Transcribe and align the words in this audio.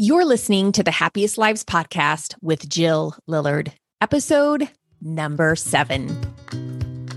You're 0.00 0.24
listening 0.24 0.70
to 0.72 0.84
the 0.84 0.92
Happiest 0.92 1.38
Lives 1.38 1.64
podcast 1.64 2.36
with 2.40 2.68
Jill 2.68 3.16
Lillard, 3.28 3.72
episode 4.00 4.68
number 5.02 5.56
seven. 5.56 6.16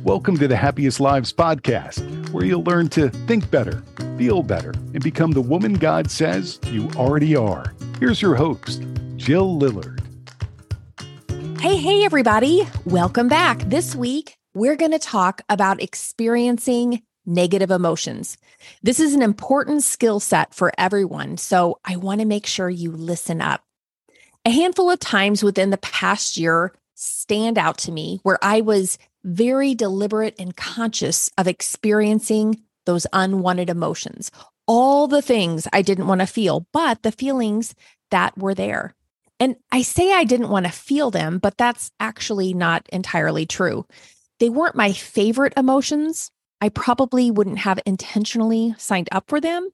Welcome 0.04 0.36
to 0.40 0.48
the 0.48 0.58
Happiest 0.58 1.00
Lives 1.00 1.32
podcast, 1.32 2.32
where 2.32 2.44
you'll 2.44 2.64
learn 2.64 2.90
to 2.90 3.10
think 3.28 3.52
better, 3.52 3.84
feel 4.18 4.42
better, 4.42 4.72
and 4.72 5.04
become 5.04 5.30
the 5.30 5.44
woman 5.44 5.74
God 5.74 6.10
says 6.10 6.60
you 6.72 6.90
already 6.96 7.36
are. 7.36 7.76
Here's 8.00 8.20
your 8.20 8.34
host, 8.34 8.84
Jill 9.16 9.60
Lillard. 9.60 10.00
Hey, 11.62 11.76
hey, 11.76 12.04
everybody. 12.04 12.68
Welcome 12.86 13.28
back. 13.28 13.60
This 13.60 13.96
week, 13.96 14.38
we're 14.56 14.76
going 14.76 14.90
to 14.90 14.98
talk 14.98 15.44
about 15.50 15.84
experiencing 15.84 17.04
negative 17.26 17.72
emotions. 17.72 18.38
This 18.82 19.00
is 19.00 19.14
an 19.14 19.22
important 19.22 19.84
skill 19.84 20.20
set 20.20 20.54
for 20.54 20.72
everyone, 20.78 21.38
so 21.38 21.80
I 21.86 21.98
want 21.98 22.22
to 22.22 22.28
make 22.28 22.46
sure 22.46 22.70
you 22.70 22.92
listen 22.92 23.42
up. 23.42 23.64
A 24.46 24.50
handful 24.50 24.90
of 24.90 25.00
times 25.00 25.44
within 25.44 25.70
the 25.70 25.78
past 25.78 26.38
year 26.38 26.74
stand 26.96 27.58
out 27.58 27.78
to 27.80 27.92
me 27.92 28.20
where 28.24 28.40
I 28.42 28.62
was 28.62 28.98
very 29.24 29.76
deliberate 29.76 30.36
and 30.40 30.56
conscious 30.56 31.30
of 31.38 31.48
experiencing 31.48 32.62
those 32.86 33.06
unwanted 33.14 33.70
emotions, 33.70 34.32
all 34.68 35.08
the 35.08 35.22
things 35.22 35.68
I 35.72 35.82
didn't 35.82 36.08
want 36.08 36.22
to 36.22 36.28
feel, 36.28 36.66
but 36.72 37.04
the 37.04 37.12
feelings 37.12 37.76
that 38.10 38.38
were 38.38 38.56
there. 38.56 38.96
And 39.40 39.56
I 39.72 39.82
say 39.82 40.14
I 40.14 40.24
didn't 40.24 40.50
want 40.50 40.66
to 40.66 40.72
feel 40.72 41.12
them, 41.12 41.40
but 41.40 41.58
that's 41.58 41.92
actually 42.00 42.54
not 42.54 42.88
entirely 42.90 43.46
true. 43.46 43.86
They 44.40 44.50
weren't 44.50 44.76
my 44.76 44.94
favorite 44.94 45.54
emotions, 45.58 46.32
I 46.62 46.70
probably 46.70 47.32
wouldn't 47.32 47.60
have 47.60 47.80
intentionally 47.86 48.76
signed 48.78 49.10
up 49.12 49.26
for 49.28 49.42
them, 49.42 49.70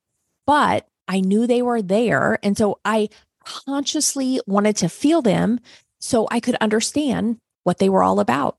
but 0.46 0.88
I 1.08 1.20
knew 1.20 1.46
they 1.46 1.62
were 1.62 1.82
there. 1.82 2.40
And 2.42 2.58
so 2.58 2.80
I 2.86 3.10
consciously 3.44 4.40
wanted 4.48 4.78
to 4.78 4.90
feel 4.90 5.22
them 5.22 5.60
so 6.00 6.28
I 6.32 6.40
could 6.40 6.56
understand 6.56 7.38
what 7.64 7.80
they 7.80 7.90
were 7.90 8.04
all 8.04 8.20
about. 8.20 8.58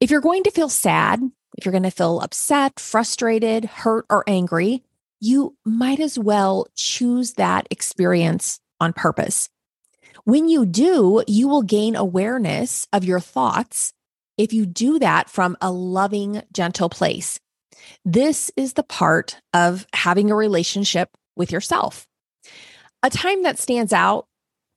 If 0.00 0.10
you're 0.10 0.20
going 0.20 0.44
to 0.44 0.50
feel 0.50 0.68
sad, 0.68 1.22
if 1.56 1.64
you're 1.64 1.72
going 1.72 1.82
to 1.84 1.90
feel 1.90 2.20
upset, 2.20 2.78
frustrated, 2.78 3.64
hurt, 3.64 4.04
or 4.10 4.24
angry, 4.26 4.82
you 5.20 5.56
might 5.64 6.00
as 6.00 6.18
well 6.18 6.66
choose 6.74 7.34
that 7.34 7.66
experience 7.70 8.60
on 8.78 8.92
purpose. 8.92 9.48
When 10.24 10.48
you 10.48 10.66
do, 10.66 11.22
you 11.26 11.48
will 11.48 11.62
gain 11.62 11.96
awareness 11.96 12.86
of 12.92 13.04
your 13.04 13.20
thoughts 13.20 13.94
if 14.36 14.52
you 14.52 14.66
do 14.66 14.98
that 14.98 15.30
from 15.30 15.56
a 15.62 15.70
loving, 15.70 16.42
gentle 16.52 16.90
place. 16.90 17.40
This 18.04 18.50
is 18.56 18.74
the 18.74 18.82
part 18.82 19.40
of 19.52 19.86
having 19.92 20.30
a 20.30 20.36
relationship 20.36 21.10
with 21.36 21.52
yourself. 21.52 22.06
A 23.02 23.10
time 23.10 23.42
that 23.42 23.58
stands 23.58 23.92
out 23.92 24.26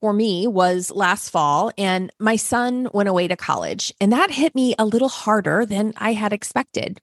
for 0.02 0.14
me 0.14 0.48
was 0.48 0.92
last 0.92 1.30
fall, 1.30 1.72
and 1.78 2.12
my 2.20 2.36
son 2.36 2.90
went 2.94 3.10
away 3.10 3.28
to 3.28 3.36
college, 3.36 3.94
and 4.00 4.12
that 4.12 4.32
hit 4.32 4.56
me 4.56 4.76
a 4.80 4.86
little 4.86 5.10
harder 5.10 5.66
than 5.66 5.94
I 5.98 6.14
had 6.14 6.32
expected. 6.32 7.00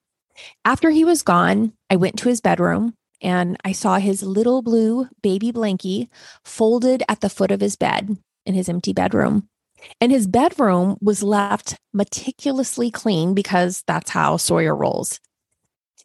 After 0.65 0.91
he 0.91 1.05
was 1.05 1.23
gone, 1.23 1.73
I 1.91 1.97
went 1.97 2.19
to 2.19 2.29
his 2.29 2.41
bedroom 2.41 2.95
and 3.23 3.57
I 3.65 3.73
saw 3.73 3.99
his 3.99 4.23
little 4.23 4.63
blue 4.63 5.09
baby 5.23 5.53
blankie 5.53 6.09
folded 6.45 7.03
at 7.09 7.21
the 7.21 7.31
foot 7.31 7.51
of 7.51 7.61
his 7.61 7.77
bed 7.77 8.17
in 8.45 8.55
his 8.55 8.69
empty 8.69 8.93
bedroom. 8.93 9.49
And 10.01 10.11
his 10.11 10.27
bedroom 10.27 10.97
was 11.01 11.23
left 11.23 11.77
meticulously 11.93 12.91
clean 12.91 13.35
because 13.35 13.83
that's 13.87 14.11
how 14.11 14.37
Sawyer 14.37 14.75
rolls. 14.75 15.21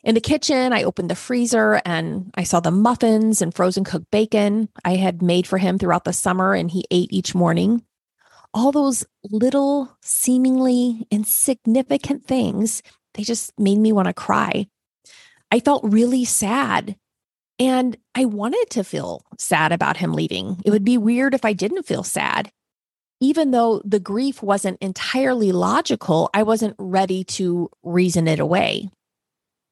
In 0.04 0.16
the 0.16 0.22
kitchen, 0.22 0.74
I 0.74 0.84
opened 0.84 1.12
the 1.12 1.16
freezer 1.16 1.80
and 1.86 2.32
I 2.34 2.44
saw 2.44 2.60
the 2.60 2.72
muffins 2.72 3.42
and 3.42 3.54
frozen 3.54 3.84
cooked 3.84 4.10
bacon 4.10 4.70
I 4.84 4.96
had 4.96 5.22
made 5.22 5.46
for 5.46 5.60
him 5.60 5.78
throughout 5.78 6.06
the 6.06 6.14
summer, 6.14 6.56
and 6.56 6.72
he 6.72 6.86
ate 6.90 7.14
each 7.14 7.36
morning. 7.36 7.84
All 8.54 8.72
those 8.72 9.06
little, 9.30 9.96
seemingly 10.02 11.06
insignificant 11.12 12.26
things, 12.26 12.82
they 13.14 13.24
just 13.24 13.54
made 13.60 13.78
me 13.78 13.92
want 13.92 14.08
to 14.08 14.14
cry. 14.14 14.66
I 15.52 15.60
felt 15.60 15.84
really 15.84 16.26
sad. 16.26 16.96
And 17.60 17.96
I 18.16 18.26
wanted 18.26 18.66
to 18.72 18.84
feel 18.84 19.24
sad 19.38 19.72
about 19.72 19.98
him 19.98 20.14
leaving. 20.14 20.60
It 20.66 20.72
would 20.72 20.84
be 20.84 20.98
weird 20.98 21.36
if 21.36 21.46
I 21.46 21.54
didn't 21.54 21.86
feel 21.86 22.04
sad. 22.04 22.52
Even 23.20 23.52
though 23.52 23.84
the 23.86 24.00
grief 24.00 24.42
wasn't 24.42 24.82
entirely 24.82 25.52
logical, 25.52 26.32
I 26.34 26.42
wasn't 26.42 26.76
ready 26.80 27.24
to 27.26 27.70
reason 27.84 28.28
it 28.28 28.40
away 28.40 28.90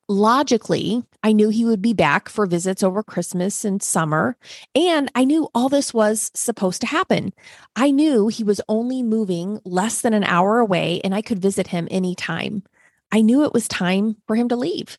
logically, 0.10 1.04
I 1.24 1.32
knew 1.32 1.50
he 1.50 1.64
would 1.64 1.82
be 1.82 1.94
back 1.94 2.28
for 2.28 2.46
visits 2.46 2.84
over 2.84 3.04
Christmas 3.04 3.64
and 3.64 3.82
summer. 3.82 4.36
And 4.76 5.10
I 5.16 5.24
knew 5.24 5.48
all 5.54 5.70
this 5.70 5.94
was 5.94 6.32
supposed 6.34 6.82
to 6.82 6.88
happen. 6.88 7.32
I 7.76 7.92
knew 7.92 8.28
he 8.28 8.44
was 8.44 8.60
only 8.68 9.04
moving 9.04 9.62
less 9.64 10.02
than 10.02 10.14
an 10.14 10.24
hour 10.24 10.60
away 10.60 11.00
and 11.04 11.14
I 11.14 11.22
could 11.22 11.40
visit 11.40 11.68
him 11.68 11.88
anytime. 11.92 12.64
I 13.12 13.22
knew 13.22 13.44
it 13.44 13.54
was 13.54 13.68
time 13.68 14.18
for 14.28 14.36
him 14.36 14.50
to 14.50 14.56
leave. 14.56 14.98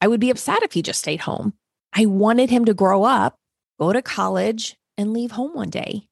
I 0.00 0.08
would 0.08 0.20
be 0.20 0.30
upset 0.30 0.62
if 0.62 0.72
he 0.72 0.82
just 0.82 1.00
stayed 1.00 1.20
home. 1.20 1.54
I 1.92 2.06
wanted 2.06 2.50
him 2.50 2.64
to 2.66 2.74
grow 2.74 3.04
up, 3.04 3.38
go 3.80 3.92
to 3.92 4.02
college, 4.02 4.76
and 4.96 5.12
leave 5.12 5.32
home 5.32 5.54
one 5.54 5.70
day. 5.70 6.08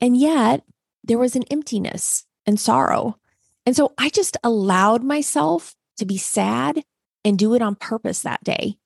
And 0.00 0.16
yet, 0.16 0.62
there 1.02 1.18
was 1.18 1.36
an 1.36 1.44
emptiness 1.50 2.24
and 2.46 2.60
sorrow. 2.60 3.16
And 3.66 3.74
so 3.74 3.92
I 3.98 4.08
just 4.10 4.36
allowed 4.44 5.02
myself 5.02 5.74
to 5.98 6.06
be 6.06 6.16
sad 6.16 6.82
and 7.24 7.38
do 7.38 7.54
it 7.54 7.62
on 7.62 7.74
purpose 7.74 8.22
that 8.22 8.42
day. 8.44 8.76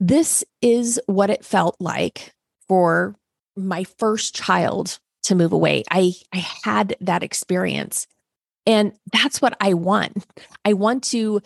This 0.00 0.44
is 0.62 1.00
what 1.06 1.30
it 1.30 1.44
felt 1.44 1.76
like 1.80 2.34
for 2.68 3.16
my 3.56 3.84
first 3.84 4.34
child 4.34 4.98
to 5.24 5.34
move 5.34 5.52
away. 5.52 5.82
I, 5.90 6.12
I 6.32 6.46
had 6.64 6.96
that 7.00 7.22
experience. 7.22 8.06
And 8.66 8.92
that's 9.12 9.40
what 9.40 9.56
I 9.60 9.74
want. 9.74 10.26
I 10.64 10.74
want 10.74 11.02
to 11.04 11.40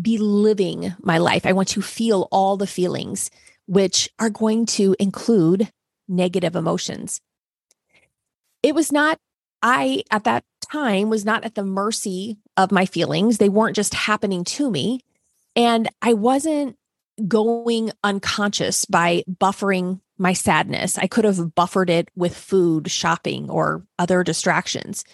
be 0.00 0.18
living 0.18 0.94
my 1.00 1.18
life. 1.18 1.46
I 1.46 1.52
want 1.52 1.68
to 1.68 1.82
feel 1.82 2.28
all 2.30 2.56
the 2.56 2.66
feelings, 2.66 3.30
which 3.66 4.10
are 4.18 4.30
going 4.30 4.66
to 4.66 4.94
include 4.98 5.70
negative 6.08 6.56
emotions. 6.56 7.20
It 8.62 8.74
was 8.74 8.92
not, 8.92 9.18
I 9.62 10.02
at 10.10 10.24
that 10.24 10.44
time 10.70 11.10
was 11.10 11.24
not 11.24 11.44
at 11.44 11.54
the 11.54 11.64
mercy 11.64 12.38
of 12.56 12.72
my 12.72 12.86
feelings. 12.86 13.38
They 13.38 13.48
weren't 13.48 13.76
just 13.76 13.94
happening 13.94 14.44
to 14.44 14.70
me. 14.70 15.00
And 15.58 15.88
I 16.00 16.14
wasn't 16.14 16.76
going 17.26 17.90
unconscious 18.04 18.84
by 18.84 19.24
buffering 19.28 20.00
my 20.16 20.32
sadness. 20.32 20.96
I 20.96 21.08
could 21.08 21.24
have 21.24 21.54
buffered 21.56 21.90
it 21.90 22.10
with 22.14 22.36
food, 22.36 22.88
shopping, 22.88 23.50
or 23.50 23.84
other 23.98 24.22
distractions. 24.22 25.04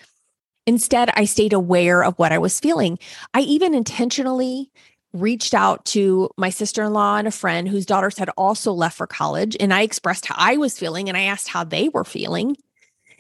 Instead, 0.67 1.11
I 1.15 1.25
stayed 1.25 1.55
aware 1.55 2.05
of 2.05 2.19
what 2.19 2.31
I 2.31 2.39
was 2.39 2.61
feeling. 2.61 2.99
I 3.33 3.41
even 3.41 3.75
intentionally 3.75 4.71
reached 5.15 5.55
out 5.55 5.85
to 5.87 6.29
my 6.37 6.51
sister 6.51 6.83
in 6.83 6.93
law 6.93 7.17
and 7.17 7.27
a 7.27 7.31
friend 7.31 7.67
whose 7.67 7.87
daughters 7.87 8.19
had 8.19 8.29
also 8.37 8.73
left 8.73 8.99
for 8.99 9.07
college. 9.07 9.57
And 9.59 9.73
I 9.73 9.81
expressed 9.81 10.27
how 10.27 10.35
I 10.37 10.59
was 10.59 10.79
feeling 10.79 11.09
and 11.09 11.17
I 11.17 11.23
asked 11.23 11.49
how 11.49 11.65
they 11.65 11.89
were 11.89 12.05
feeling. 12.05 12.57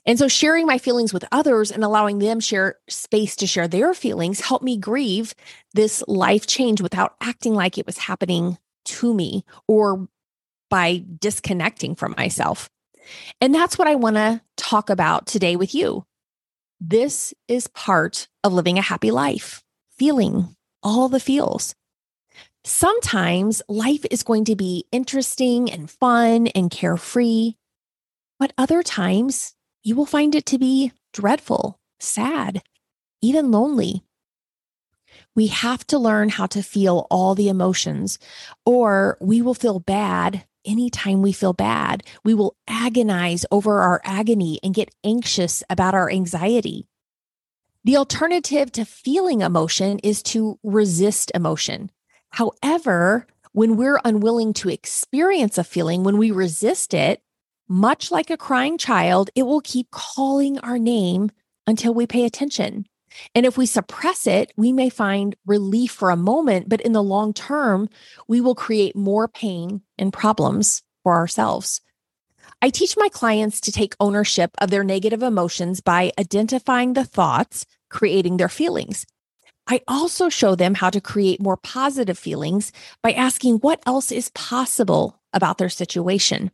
And 0.06 0.18
so 0.18 0.28
sharing 0.28 0.66
my 0.66 0.78
feelings 0.78 1.12
with 1.12 1.24
others 1.32 1.70
and 1.70 1.82
allowing 1.82 2.18
them 2.18 2.40
share 2.40 2.76
space 2.88 3.36
to 3.36 3.46
share 3.46 3.68
their 3.68 3.94
feelings 3.94 4.40
helped 4.40 4.64
me 4.64 4.76
grieve 4.76 5.34
this 5.72 6.02
life 6.06 6.46
change 6.46 6.80
without 6.80 7.14
acting 7.20 7.54
like 7.54 7.78
it 7.78 7.86
was 7.86 7.98
happening 7.98 8.58
to 8.84 9.14
me 9.14 9.44
or 9.66 10.08
by 10.68 11.02
disconnecting 11.20 11.94
from 11.94 12.14
myself. 12.16 12.68
And 13.40 13.54
that's 13.54 13.78
what 13.78 13.88
I 13.88 13.94
want 13.94 14.16
to 14.16 14.40
talk 14.56 14.90
about 14.90 15.26
today 15.26 15.56
with 15.56 15.74
you. 15.74 16.04
This 16.80 17.32
is 17.48 17.66
part 17.68 18.28
of 18.42 18.52
living 18.52 18.78
a 18.78 18.82
happy 18.82 19.10
life, 19.10 19.62
feeling 19.96 20.54
all 20.82 21.08
the 21.08 21.20
feels. 21.20 21.74
Sometimes 22.64 23.62
life 23.68 24.04
is 24.10 24.22
going 24.22 24.44
to 24.46 24.56
be 24.56 24.86
interesting 24.90 25.70
and 25.70 25.90
fun 25.90 26.48
and 26.48 26.70
carefree, 26.70 27.54
but 28.38 28.52
other 28.58 28.82
times 28.82 29.54
you 29.84 29.94
will 29.94 30.06
find 30.06 30.34
it 30.34 30.46
to 30.46 30.58
be 30.58 30.92
dreadful, 31.12 31.78
sad, 32.00 32.62
even 33.22 33.50
lonely. 33.50 34.02
We 35.36 35.48
have 35.48 35.86
to 35.88 35.98
learn 35.98 36.30
how 36.30 36.46
to 36.46 36.62
feel 36.62 37.06
all 37.10 37.34
the 37.34 37.48
emotions, 37.48 38.18
or 38.64 39.18
we 39.20 39.42
will 39.42 39.54
feel 39.54 39.78
bad 39.78 40.44
anytime 40.64 41.20
we 41.20 41.32
feel 41.32 41.52
bad. 41.52 42.02
We 42.24 42.34
will 42.34 42.56
agonize 42.66 43.44
over 43.50 43.80
our 43.80 44.00
agony 44.04 44.58
and 44.62 44.74
get 44.74 44.94
anxious 45.04 45.62
about 45.68 45.94
our 45.94 46.10
anxiety. 46.10 46.88
The 47.84 47.98
alternative 47.98 48.72
to 48.72 48.86
feeling 48.86 49.42
emotion 49.42 49.98
is 49.98 50.22
to 50.24 50.58
resist 50.62 51.30
emotion. 51.34 51.90
However, 52.30 53.26
when 53.52 53.76
we're 53.76 54.00
unwilling 54.04 54.54
to 54.54 54.70
experience 54.70 55.58
a 55.58 55.64
feeling, 55.64 56.02
when 56.02 56.16
we 56.16 56.30
resist 56.30 56.94
it, 56.94 57.20
much 57.68 58.10
like 58.10 58.30
a 58.30 58.36
crying 58.36 58.78
child, 58.78 59.30
it 59.34 59.44
will 59.44 59.60
keep 59.60 59.90
calling 59.90 60.58
our 60.60 60.78
name 60.78 61.30
until 61.66 61.94
we 61.94 62.06
pay 62.06 62.24
attention. 62.24 62.86
And 63.34 63.46
if 63.46 63.56
we 63.56 63.66
suppress 63.66 64.26
it, 64.26 64.52
we 64.56 64.72
may 64.72 64.88
find 64.88 65.36
relief 65.46 65.92
for 65.92 66.10
a 66.10 66.16
moment, 66.16 66.68
but 66.68 66.80
in 66.80 66.92
the 66.92 67.02
long 67.02 67.32
term, 67.32 67.88
we 68.28 68.40
will 68.40 68.54
create 68.54 68.96
more 68.96 69.28
pain 69.28 69.82
and 69.98 70.12
problems 70.12 70.82
for 71.02 71.14
ourselves. 71.14 71.80
I 72.60 72.70
teach 72.70 72.96
my 72.96 73.08
clients 73.08 73.60
to 73.62 73.72
take 73.72 73.94
ownership 74.00 74.50
of 74.58 74.70
their 74.70 74.84
negative 74.84 75.22
emotions 75.22 75.80
by 75.80 76.12
identifying 76.18 76.94
the 76.94 77.04
thoughts 77.04 77.66
creating 77.90 78.36
their 78.36 78.48
feelings. 78.48 79.06
I 79.66 79.80
also 79.88 80.28
show 80.28 80.54
them 80.54 80.74
how 80.74 80.90
to 80.90 81.00
create 81.00 81.40
more 81.40 81.56
positive 81.56 82.18
feelings 82.18 82.72
by 83.02 83.12
asking 83.12 83.56
what 83.58 83.82
else 83.86 84.12
is 84.12 84.30
possible 84.30 85.20
about 85.32 85.58
their 85.58 85.70
situation. 85.70 86.50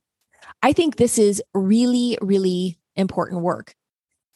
I 0.62 0.72
think 0.72 0.96
this 0.96 1.19
is 1.19 1.42
really, 1.54 2.19
really 2.20 2.78
important 2.96 3.42
work. 3.42 3.75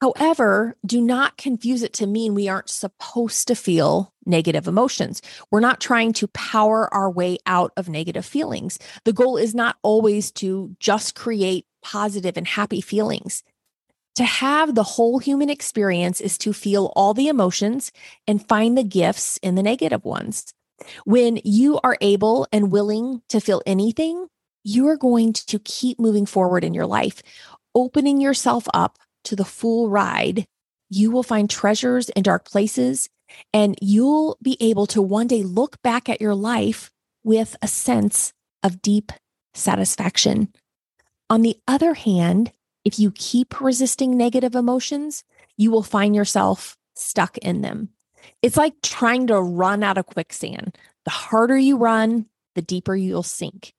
However, 0.01 0.77
do 0.85 1.01
not 1.01 1.39
confuse 1.39 1.83
it 1.83 1.95
to 1.95 2.07
mean 2.07 2.35
we 2.35 2.49
aren't 2.49 2.69
supposed 2.69 3.49
to 3.49 3.55
feel 3.55 4.13
negative 4.27 4.69
emotions. 4.69 5.23
We're 5.51 5.61
not 5.61 5.81
trying 5.81 6.13
to 6.15 6.29
power 6.29 6.93
our 6.93 7.11
way 7.11 7.39
out 7.47 7.73
of 7.77 7.89
negative 7.89 8.27
feelings. 8.27 8.79
The 9.05 9.13
goal 9.13 9.39
is 9.39 9.55
not 9.55 9.77
always 9.83 10.31
to 10.33 10.77
just 10.79 11.15
create 11.15 11.65
positive 11.83 12.37
and 12.37 12.47
happy 12.47 12.81
feelings. 12.83 13.45
To 14.17 14.25
have 14.25 14.75
the 14.75 14.83
whole 14.83 15.19
human 15.19 15.49
experience 15.49 16.21
is 16.21 16.37
to 16.39 16.53
feel 16.53 16.93
all 16.95 17.15
the 17.15 17.29
emotions 17.29 17.91
and 18.29 18.47
find 18.47 18.77
the 18.77 18.85
gifts 18.85 19.39
in 19.43 19.55
the 19.55 19.63
negative 19.63 20.05
ones. 20.05 20.53
When 21.05 21.41
you 21.45 21.81
are 21.83 21.97
able 22.01 22.47
and 22.53 22.71
willing 22.71 23.23
to 23.29 23.41
feel 23.41 23.63
anything, 23.67 24.27
you 24.65 24.89
are 24.89 24.97
going 24.97 25.33
to 25.35 25.59
keep 25.61 26.01
moving 26.01 26.27
forward 26.27 26.65
in 26.65 26.75
your 26.75 26.87
life, 26.87 27.23
opening 27.75 28.21
yourself 28.21 28.67
up 28.75 28.99
to 29.25 29.37
the 29.37 29.45
full 29.45 29.89
ride. 29.89 30.47
You 30.91 31.11
will 31.11 31.23
find 31.23 31.49
treasures 31.49 32.09
in 32.11 32.23
dark 32.23 32.45
places, 32.45 33.09
and 33.53 33.77
you'll 33.81 34.39
be 34.43 34.57
able 34.61 34.87
to 34.89 35.03
one 35.03 35.27
day 35.27 35.43
look 35.43 35.81
back 35.83 36.09
at 36.09 36.21
your 36.21 36.35
life 36.35 36.91
with 37.23 37.57
a 37.63 37.69
sense 37.69 38.33
of 38.63 38.83
deep 38.83 39.13
satisfaction. 39.55 40.53
On 41.31 41.43
the 41.43 41.57
other 41.69 41.95
hand, 41.95 42.53
if 42.85 42.99
you 42.99 43.11
keep 43.13 43.61
resisting 43.61 44.17
negative 44.17 44.55
emotions, 44.55 45.25
you 45.57 45.71
will 45.71 45.83
find 45.83 46.15
yourself 46.15 46.77
stuck 46.95 47.39
in 47.39 47.63
them. 47.63 47.89
It's 48.43 48.57
like 48.57 48.75
trying 48.83 49.27
to 49.29 49.41
run 49.41 49.83
out 49.83 49.99
of 49.99 50.07
quicksand. 50.07 50.77
The 51.05 51.11
harder 51.11 51.57
you 51.57 51.77
run, 51.77 52.27
the 52.55 52.63
deeper 52.63 52.95
you'll 52.95 53.23
sink. 53.23 53.73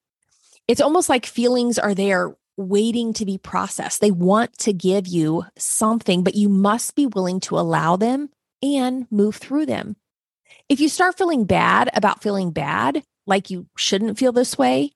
It's 0.68 0.82
almost 0.82 1.10
like 1.10 1.26
feelings 1.26 1.78
are 1.78 1.94
there 1.94 2.36
waiting 2.58 3.14
to 3.14 3.26
be 3.26 3.38
processed. 3.38 4.02
They 4.02 4.12
want 4.12 4.58
to 4.60 4.74
give 4.74 5.08
you 5.08 5.44
something, 5.58 6.24
but 6.24 6.36
you 6.36 6.50
must 6.50 6.96
be 6.96 7.06
willing 7.06 7.40
to 7.42 7.60
allow 7.60 7.98
them 7.98 8.30
and 8.64 9.08
move 9.12 9.36
through 9.36 9.68
them. 9.68 9.96
If 10.70 10.80
you 10.80 10.90
start 10.90 11.18
feeling 11.18 11.46
bad 11.46 11.90
about 11.94 12.24
feeling 12.24 12.52
bad, 12.52 13.04
like 13.28 13.50
you 13.50 13.68
shouldn't 13.78 14.18
feel 14.18 14.32
this 14.32 14.58
way, 14.58 14.94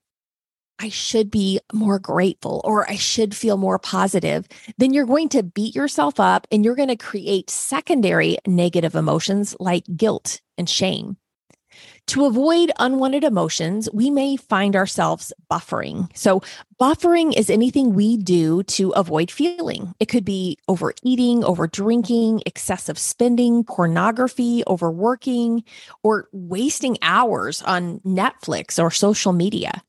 I 0.79 0.89
should 0.89 1.29
be 1.29 1.59
more 1.73 1.99
grateful 1.99 2.61
or 2.63 2.89
I 2.89 2.95
should 2.95 3.35
feel 3.35 3.57
more 3.57 3.77
positive, 3.77 4.47
then 4.77 4.93
you're 4.93 5.05
going 5.05 5.29
to 5.29 5.43
beat 5.43 5.75
yourself 5.75 6.19
up 6.19 6.47
and 6.51 6.63
you're 6.63 6.75
going 6.75 6.87
to 6.87 6.95
create 6.95 7.49
secondary 7.49 8.37
negative 8.47 8.95
emotions 8.95 9.55
like 9.59 9.83
guilt 9.95 10.39
and 10.57 10.69
shame. 10.69 11.17
To 12.09 12.25
avoid 12.25 12.71
unwanted 12.79 13.23
emotions, 13.23 13.87
we 13.93 14.09
may 14.09 14.35
find 14.35 14.75
ourselves 14.75 15.31
buffering. 15.51 16.09
So, 16.17 16.41
buffering 16.81 17.37
is 17.37 17.51
anything 17.51 17.93
we 17.93 18.17
do 18.17 18.63
to 18.63 18.89
avoid 18.93 19.29
feeling. 19.29 19.93
It 19.99 20.07
could 20.07 20.25
be 20.25 20.57
overeating, 20.67 21.43
over 21.43 21.67
drinking, 21.67 22.41
excessive 22.47 22.97
spending, 22.97 23.63
pornography, 23.63 24.63
overworking, 24.65 25.63
or 26.01 26.27
wasting 26.31 26.97
hours 27.03 27.61
on 27.61 27.99
Netflix 27.99 28.81
or 28.81 28.89
social 28.89 29.31
media. 29.31 29.83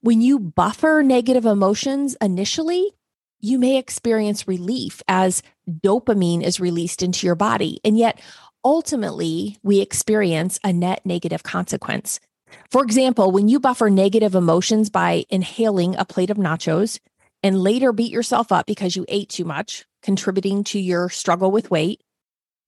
When 0.00 0.20
you 0.20 0.40
buffer 0.40 1.04
negative 1.04 1.46
emotions 1.46 2.16
initially, 2.20 2.96
you 3.38 3.60
may 3.60 3.76
experience 3.76 4.48
relief 4.48 5.02
as 5.06 5.42
dopamine 5.68 6.42
is 6.42 6.60
released 6.60 7.02
into 7.02 7.26
your 7.26 7.34
body. 7.34 7.78
And 7.84 7.98
yet, 7.98 8.18
ultimately, 8.64 9.58
we 9.62 9.80
experience 9.80 10.58
a 10.64 10.72
net 10.72 11.02
negative 11.04 11.42
consequence. 11.42 12.20
For 12.70 12.82
example, 12.82 13.30
when 13.30 13.48
you 13.48 13.60
buffer 13.60 13.90
negative 13.90 14.34
emotions 14.34 14.90
by 14.90 15.24
inhaling 15.28 15.96
a 15.96 16.04
plate 16.04 16.30
of 16.30 16.36
nachos 16.36 17.00
and 17.42 17.60
later 17.60 17.92
beat 17.92 18.12
yourself 18.12 18.52
up 18.52 18.66
because 18.66 18.96
you 18.96 19.04
ate 19.08 19.28
too 19.28 19.44
much, 19.44 19.84
contributing 20.02 20.64
to 20.64 20.78
your 20.78 21.08
struggle 21.08 21.50
with 21.50 21.70
weight, 21.70 22.02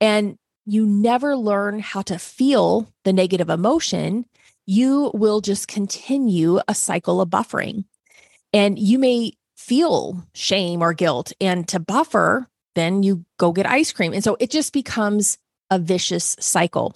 and 0.00 0.36
you 0.66 0.84
never 0.84 1.36
learn 1.36 1.78
how 1.78 2.02
to 2.02 2.18
feel 2.18 2.88
the 3.04 3.12
negative 3.12 3.48
emotion, 3.48 4.26
you 4.66 5.12
will 5.14 5.40
just 5.40 5.68
continue 5.68 6.58
a 6.66 6.74
cycle 6.74 7.20
of 7.20 7.30
buffering. 7.30 7.84
And 8.52 8.78
you 8.78 8.98
may 8.98 9.32
feel 9.56 10.24
shame 10.34 10.82
or 10.82 10.92
guilt. 10.92 11.32
And 11.40 11.66
to 11.68 11.80
buffer, 11.80 12.48
then 12.74 13.02
you 13.02 13.24
go 13.38 13.52
get 13.52 13.66
ice 13.66 13.92
cream. 13.92 14.12
And 14.12 14.24
so 14.24 14.36
it 14.40 14.50
just 14.50 14.72
becomes 14.72 15.38
a 15.70 15.78
vicious 15.78 16.36
cycle. 16.40 16.94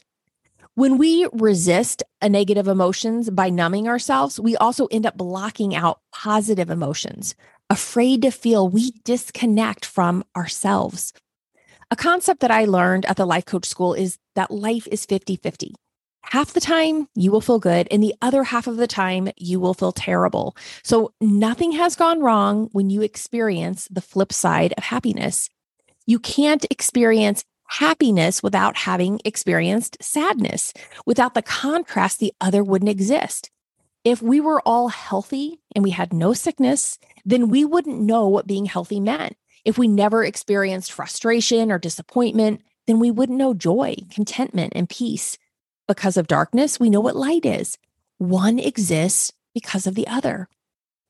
When 0.75 0.99
we 0.99 1.28
resist 1.32 2.02
a 2.22 2.28
negative 2.28 2.69
emotions 2.69 3.28
by 3.28 3.50
numbing 3.50 3.88
ourselves, 3.88 4.38
we 4.38 4.56
also 4.56 4.87
end 4.87 5.06
up 5.06 5.17
blocking 5.17 5.75
out 5.75 6.00
positive 6.12 6.70
emotions. 6.70 7.34
Afraid 7.69 8.22
to 8.22 8.31
feel, 8.31 8.69
we 8.69 8.93
disconnect 9.05 9.84
from 9.84 10.25
ourselves. 10.37 11.12
A 11.90 11.96
concept 11.96 12.40
that 12.40 12.50
I 12.50 12.64
learned 12.64 13.05
at 13.06 13.17
the 13.17 13.26
life 13.26 13.44
coach 13.44 13.67
school 13.67 13.94
is 13.94 14.19
that 14.37 14.50
life 14.50 14.87
is 14.90 15.05
50 15.05 15.37
50 15.37 15.75
half 16.31 16.52
the 16.52 16.61
time 16.61 17.08
you 17.14 17.32
will 17.32 17.40
feel 17.40 17.58
good 17.58 17.88
and 17.90 18.02
the 18.02 18.14
other 18.22 18.44
half 18.44 18.67
of 18.67 18.76
the 18.76 18.87
time 18.87 19.28
you 19.37 19.58
will 19.58 19.75
feel 19.75 19.93
terrible. 19.93 20.56
So 20.82 21.12
nothing 21.20 21.72
has 21.72 21.96
gone 21.96 22.20
wrong 22.20 22.69
when 22.72 22.90
you 22.90 23.02
experience 23.02 23.88
the 23.90 24.00
flip 24.00 24.32
side 24.32 24.72
of 24.78 24.84
happiness. 24.84 25.49
You 26.06 26.19
can't 26.19 26.64
experience 26.70 27.44
happiness 27.70 28.43
without 28.43 28.76
having 28.76 29.20
experienced 29.25 29.96
sadness. 30.02 30.72
Without 31.06 31.34
the 31.34 31.43
contrast, 31.43 32.19
the 32.19 32.32
other 32.40 32.62
wouldn't 32.62 32.90
exist. 32.90 33.50
If 34.05 34.22
we 34.22 34.40
were 34.40 34.62
all 34.67 34.88
healthy 34.88 35.61
and 35.75 35.84
we 35.84 35.90
had 35.90 36.12
no 36.12 36.32
sickness, 36.32 36.99
then 37.25 37.49
we 37.49 37.64
wouldn't 37.64 38.00
know 38.00 38.28
what 38.28 38.46
being 38.46 38.67
healthy 38.67 39.00
meant. 39.00 39.37
If 39.64 39.76
we 39.76 39.88
never 39.88 40.25
experienced 40.25 40.93
frustration 40.93 41.70
or 41.70 41.78
disappointment, 41.78 42.62
then 42.87 42.99
we 42.99 43.11
wouldn't 43.11 43.38
know 43.38 43.55
joy, 43.55 43.96
contentment, 44.11 44.72
and 44.75 44.88
peace 44.88 45.37
because 45.90 46.17
of 46.17 46.28
darkness, 46.28 46.78
we 46.78 46.88
know 46.88 47.00
what 47.00 47.17
light 47.17 47.44
is. 47.44 47.76
One 48.19 48.61
exists 48.61 49.32
because 49.52 49.88
of 49.88 49.96
the 49.96 50.06
other. 50.06 50.49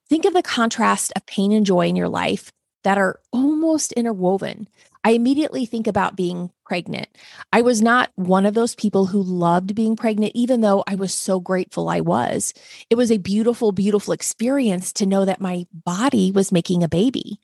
Think 0.09 0.25
of 0.25 0.33
the 0.33 0.43
contrast 0.43 1.12
of 1.15 1.27
pain 1.27 1.53
and 1.53 1.67
joy 1.67 1.89
in 1.89 1.97
your 1.97 2.09
life 2.09 2.51
that 2.83 2.97
are 2.97 3.21
almost 3.31 3.93
interwoven. 3.93 4.69
I 5.02 5.12
immediately 5.12 5.64
think 5.64 5.87
about 5.87 6.16
being 6.16 6.50
pregnant. 6.66 7.09
I 7.52 7.62
was 7.62 7.80
not 7.80 8.11
one 8.16 8.45
of 8.45 8.54
those 8.54 8.75
people 8.75 9.07
who 9.07 9.23
loved 9.23 9.75
being 9.75 9.97
pregnant, 9.97 10.33
even 10.35 10.61
though 10.61 10.85
I 10.87 10.95
was 10.95 11.14
so 11.14 11.40
grateful 11.40 11.88
I 11.88 12.00
was. 12.00 12.52
It 12.90 12.97
was 12.97 13.11
a 13.11 13.19
beautiful, 13.19 13.73
beautiful 13.73 14.12
experience 14.12 14.92
to 14.95 15.07
know 15.07 15.25
that 15.25 15.40
my 15.40 15.66
body 15.73 16.30
was 16.33 16.52
making 16.52 16.83
a 16.83 16.88
baby. 16.88 17.40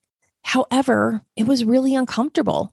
However, 0.46 1.22
it 1.34 1.48
was 1.48 1.64
really 1.64 1.96
uncomfortable. 1.96 2.72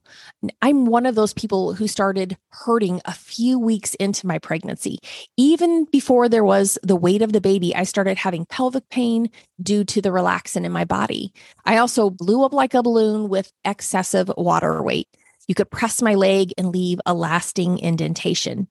I'm 0.62 0.86
one 0.86 1.06
of 1.06 1.16
those 1.16 1.34
people 1.34 1.74
who 1.74 1.88
started 1.88 2.36
hurting 2.50 3.00
a 3.04 3.12
few 3.12 3.58
weeks 3.58 3.94
into 3.94 4.28
my 4.28 4.38
pregnancy. 4.38 5.00
Even 5.36 5.84
before 5.86 6.28
there 6.28 6.44
was 6.44 6.78
the 6.84 6.94
weight 6.94 7.20
of 7.20 7.32
the 7.32 7.40
baby, 7.40 7.74
I 7.74 7.82
started 7.82 8.16
having 8.16 8.46
pelvic 8.46 8.88
pain 8.90 9.28
due 9.60 9.82
to 9.86 10.00
the 10.00 10.10
relaxin 10.10 10.64
in 10.64 10.70
my 10.70 10.84
body. 10.84 11.32
I 11.64 11.78
also 11.78 12.10
blew 12.10 12.44
up 12.44 12.52
like 12.52 12.74
a 12.74 12.82
balloon 12.84 13.28
with 13.28 13.52
excessive 13.64 14.30
water 14.36 14.80
weight. 14.80 15.08
You 15.48 15.56
could 15.56 15.68
press 15.68 16.00
my 16.00 16.14
leg 16.14 16.52
and 16.56 16.68
leave 16.68 17.00
a 17.04 17.12
lasting 17.12 17.80
indentation. 17.80 18.68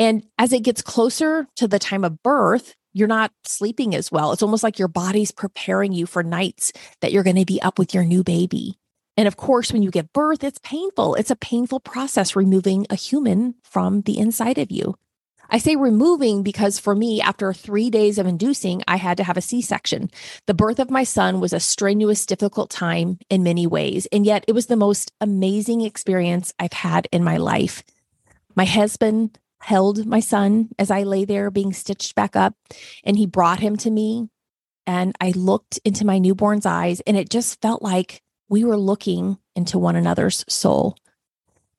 And 0.00 0.26
as 0.38 0.52
it 0.52 0.64
gets 0.64 0.82
closer 0.82 1.46
to 1.54 1.68
the 1.68 1.78
time 1.78 2.02
of 2.02 2.20
birth, 2.24 2.74
you're 2.94 3.08
not 3.08 3.32
sleeping 3.44 3.94
as 3.94 4.10
well. 4.10 4.32
It's 4.32 4.42
almost 4.42 4.62
like 4.62 4.78
your 4.78 4.88
body's 4.88 5.32
preparing 5.32 5.92
you 5.92 6.06
for 6.06 6.22
nights 6.22 6.72
that 7.00 7.12
you're 7.12 7.24
going 7.24 7.36
to 7.36 7.44
be 7.44 7.60
up 7.60 7.78
with 7.78 7.92
your 7.92 8.04
new 8.04 8.24
baby. 8.24 8.78
And 9.16 9.28
of 9.28 9.36
course, 9.36 9.72
when 9.72 9.82
you 9.82 9.90
give 9.90 10.12
birth, 10.12 10.42
it's 10.42 10.58
painful. 10.62 11.16
It's 11.16 11.30
a 11.30 11.36
painful 11.36 11.80
process 11.80 12.34
removing 12.34 12.86
a 12.88 12.94
human 12.94 13.56
from 13.62 14.02
the 14.02 14.18
inside 14.18 14.58
of 14.58 14.70
you. 14.70 14.96
I 15.50 15.58
say 15.58 15.76
removing 15.76 16.42
because 16.42 16.78
for 16.78 16.94
me, 16.94 17.20
after 17.20 17.52
three 17.52 17.90
days 17.90 18.18
of 18.18 18.26
inducing, 18.26 18.82
I 18.88 18.96
had 18.96 19.18
to 19.18 19.24
have 19.24 19.36
a 19.36 19.42
C 19.42 19.60
section. 19.60 20.10
The 20.46 20.54
birth 20.54 20.78
of 20.78 20.90
my 20.90 21.04
son 21.04 21.38
was 21.38 21.52
a 21.52 21.60
strenuous, 21.60 22.26
difficult 22.26 22.70
time 22.70 23.18
in 23.28 23.42
many 23.42 23.66
ways. 23.66 24.06
And 24.10 24.24
yet 24.24 24.44
it 24.48 24.52
was 24.52 24.66
the 24.66 24.76
most 24.76 25.12
amazing 25.20 25.82
experience 25.82 26.54
I've 26.58 26.72
had 26.72 27.08
in 27.12 27.22
my 27.22 27.36
life. 27.36 27.82
My 28.56 28.64
husband 28.64 29.38
held 29.64 30.06
my 30.06 30.20
son 30.20 30.68
as 30.78 30.90
I 30.90 31.04
lay 31.04 31.24
there 31.24 31.50
being 31.50 31.72
stitched 31.72 32.14
back 32.14 32.36
up, 32.36 32.54
and 33.02 33.16
he 33.16 33.26
brought 33.26 33.60
him 33.60 33.76
to 33.78 33.90
me. 33.90 34.28
And 34.86 35.16
I 35.20 35.30
looked 35.30 35.80
into 35.84 36.04
my 36.04 36.18
newborn's 36.18 36.66
eyes, 36.66 37.00
and 37.06 37.16
it 37.16 37.30
just 37.30 37.62
felt 37.62 37.80
like 37.80 38.22
we 38.48 38.64
were 38.64 38.76
looking 38.76 39.38
into 39.56 39.78
one 39.78 39.96
another's 39.96 40.44
soul. 40.48 40.96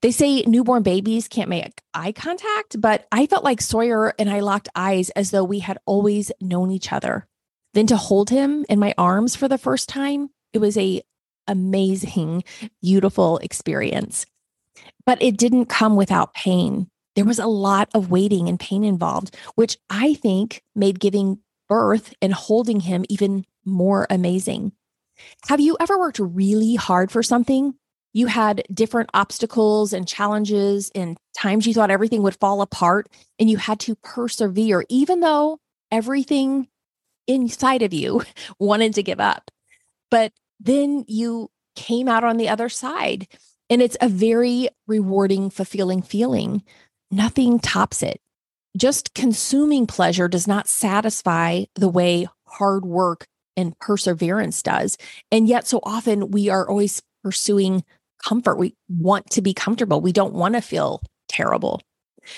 They 0.02 0.12
say 0.12 0.42
newborn 0.42 0.82
babies 0.82 1.28
can't 1.28 1.50
make 1.50 1.82
eye 1.94 2.12
contact, 2.12 2.82
but 2.82 3.08
I 3.12 3.28
felt 3.28 3.44
like 3.44 3.62
Sawyer 3.62 4.14
and 4.18 4.30
I 4.30 4.40
locked 4.40 4.70
eyes 4.76 5.12
as 5.12 5.32
though 5.32 5.44
we 5.44 5.60
had 5.60 5.78
always 5.86 6.32
known 6.42 6.72
each 6.72 6.92
other. 6.92 7.28
Then 7.74 7.88
to 7.88 7.98
hold 7.98 8.30
him 8.30 8.66
in 8.68 8.80
my 8.80 8.94
arms 8.98 9.36
for 9.36 9.48
the 9.48 9.58
first 9.58 9.90
time, 9.90 10.30
it 10.54 10.60
was 10.60 10.78
a 10.78 11.02
amazing, 11.48 12.44
beautiful 12.82 13.38
experience. 13.40 14.26
But 15.06 15.22
it 15.22 15.38
didn't 15.38 15.66
come 15.66 15.96
without 15.96 16.34
pain. 16.34 16.90
There 17.16 17.26
was 17.26 17.40
a 17.40 17.48
lot 17.48 17.90
of 17.94 18.12
waiting 18.12 18.50
and 18.50 18.60
pain 18.60 18.84
involved, 18.84 19.36
which 19.56 19.78
I 19.90 20.16
think 20.16 20.62
made 20.76 21.00
giving 21.00 21.40
birth 21.68 22.14
and 22.22 22.34
holding 22.34 22.82
him 22.82 23.06
even 23.10 23.46
more 23.64 24.06
amazing. 24.10 24.74
Have 25.48 25.60
you 25.60 25.78
ever 25.80 25.98
worked 25.98 26.20
really 26.20 26.76
hard 26.76 27.12
for 27.12 27.24
something? 27.24 27.74
You 28.14 28.28
had 28.28 28.64
different 28.74 29.10
obstacles 29.14 29.92
and 29.94 30.08
challenges 30.08 30.92
and 30.96 31.18
times 31.36 31.68
you 31.68 31.74
thought 31.74 31.92
everything 31.92 32.24
would 32.24 32.40
fall 32.40 32.62
apart 32.62 33.10
and 33.40 33.50
you 33.50 33.58
had 33.58 33.80
to 33.82 33.96
persevere, 33.96 34.86
even 34.90 35.20
though 35.20 35.60
everything 35.92 36.68
inside 37.28 37.82
of 37.82 37.94
you 37.94 38.22
wanted 38.60 38.94
to 38.96 39.04
give 39.04 39.20
up. 39.20 39.52
But 40.12 40.32
then 40.60 41.04
you 41.08 41.50
came 41.76 42.08
out 42.08 42.24
on 42.24 42.38
the 42.38 42.50
other 42.50 42.70
side. 42.70 43.28
And 43.70 43.82
it's 43.82 43.98
a 44.00 44.08
very 44.08 44.70
rewarding, 44.86 45.50
fulfilling 45.50 46.04
feeling. 46.04 46.64
Nothing 47.12 47.60
tops 47.60 48.04
it. 48.04 48.22
Just 48.78 49.14
consuming 49.14 49.88
pleasure 49.88 50.28
does 50.28 50.48
not 50.48 50.68
satisfy 50.68 51.64
the 51.76 51.90
way 51.90 52.28
hard 52.46 52.86
work 52.86 53.26
and 53.56 53.78
perseverance 53.80 54.62
does. 54.62 54.98
And 55.32 55.48
yet, 55.48 55.68
so 55.68 55.80
often 55.84 56.32
we 56.32 56.50
are 56.50 56.68
always 56.68 57.02
pursuing 57.24 57.84
comfort. 58.24 58.58
We 58.58 58.76
want 58.90 59.30
to 59.32 59.42
be 59.42 59.54
comfortable. 59.54 60.02
We 60.02 60.12
don't 60.12 60.34
want 60.34 60.56
to 60.56 60.62
feel 60.62 61.02
terrible. 61.30 61.82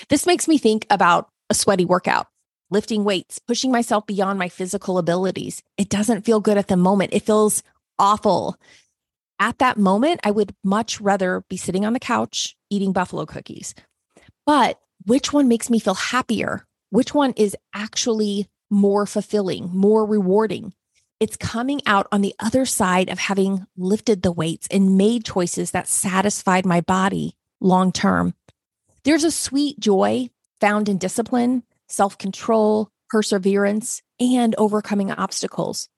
This 0.08 0.26
makes 0.26 0.46
me 0.46 0.58
think 0.58 0.86
about 0.90 1.28
a 1.50 1.54
sweaty 1.54 1.84
workout, 1.84 2.26
lifting 2.70 3.04
weights, 3.04 3.38
pushing 3.38 3.72
myself 3.72 4.06
beyond 4.06 4.38
my 4.38 4.48
physical 4.48 4.98
abilities. 4.98 5.62
It 5.76 5.88
doesn't 5.88 6.24
feel 6.24 6.40
good 6.40 6.58
at 6.58 6.68
the 6.68 6.76
moment. 6.76 7.14
It 7.14 7.24
feels 7.24 7.62
awful. 7.98 8.56
At 9.40 9.58
that 9.58 9.78
moment, 9.78 10.20
I 10.24 10.30
would 10.30 10.54
much 10.62 11.00
rather 11.00 11.42
be 11.48 11.56
sitting 11.56 11.84
on 11.84 11.92
the 11.94 12.00
couch 12.00 12.56
eating 12.70 12.92
buffalo 12.92 13.24
cookies. 13.24 13.74
But 14.48 14.80
which 15.04 15.30
one 15.30 15.46
makes 15.46 15.68
me 15.68 15.78
feel 15.78 15.92
happier? 15.92 16.64
Which 16.88 17.12
one 17.12 17.34
is 17.36 17.54
actually 17.74 18.48
more 18.70 19.04
fulfilling, 19.04 19.68
more 19.76 20.06
rewarding? 20.06 20.72
It's 21.20 21.36
coming 21.36 21.82
out 21.84 22.06
on 22.12 22.22
the 22.22 22.34
other 22.40 22.64
side 22.64 23.10
of 23.10 23.18
having 23.18 23.66
lifted 23.76 24.22
the 24.22 24.32
weights 24.32 24.66
and 24.70 24.96
made 24.96 25.26
choices 25.26 25.72
that 25.72 25.86
satisfied 25.86 26.64
my 26.64 26.80
body 26.80 27.36
long 27.60 27.92
term. 27.92 28.32
There's 29.04 29.22
a 29.22 29.30
sweet 29.30 29.80
joy 29.80 30.30
found 30.62 30.88
in 30.88 30.96
discipline, 30.96 31.62
self 31.86 32.16
control, 32.16 32.88
perseverance, 33.10 34.00
and 34.18 34.54
overcoming 34.56 35.10
obstacles. 35.10 35.90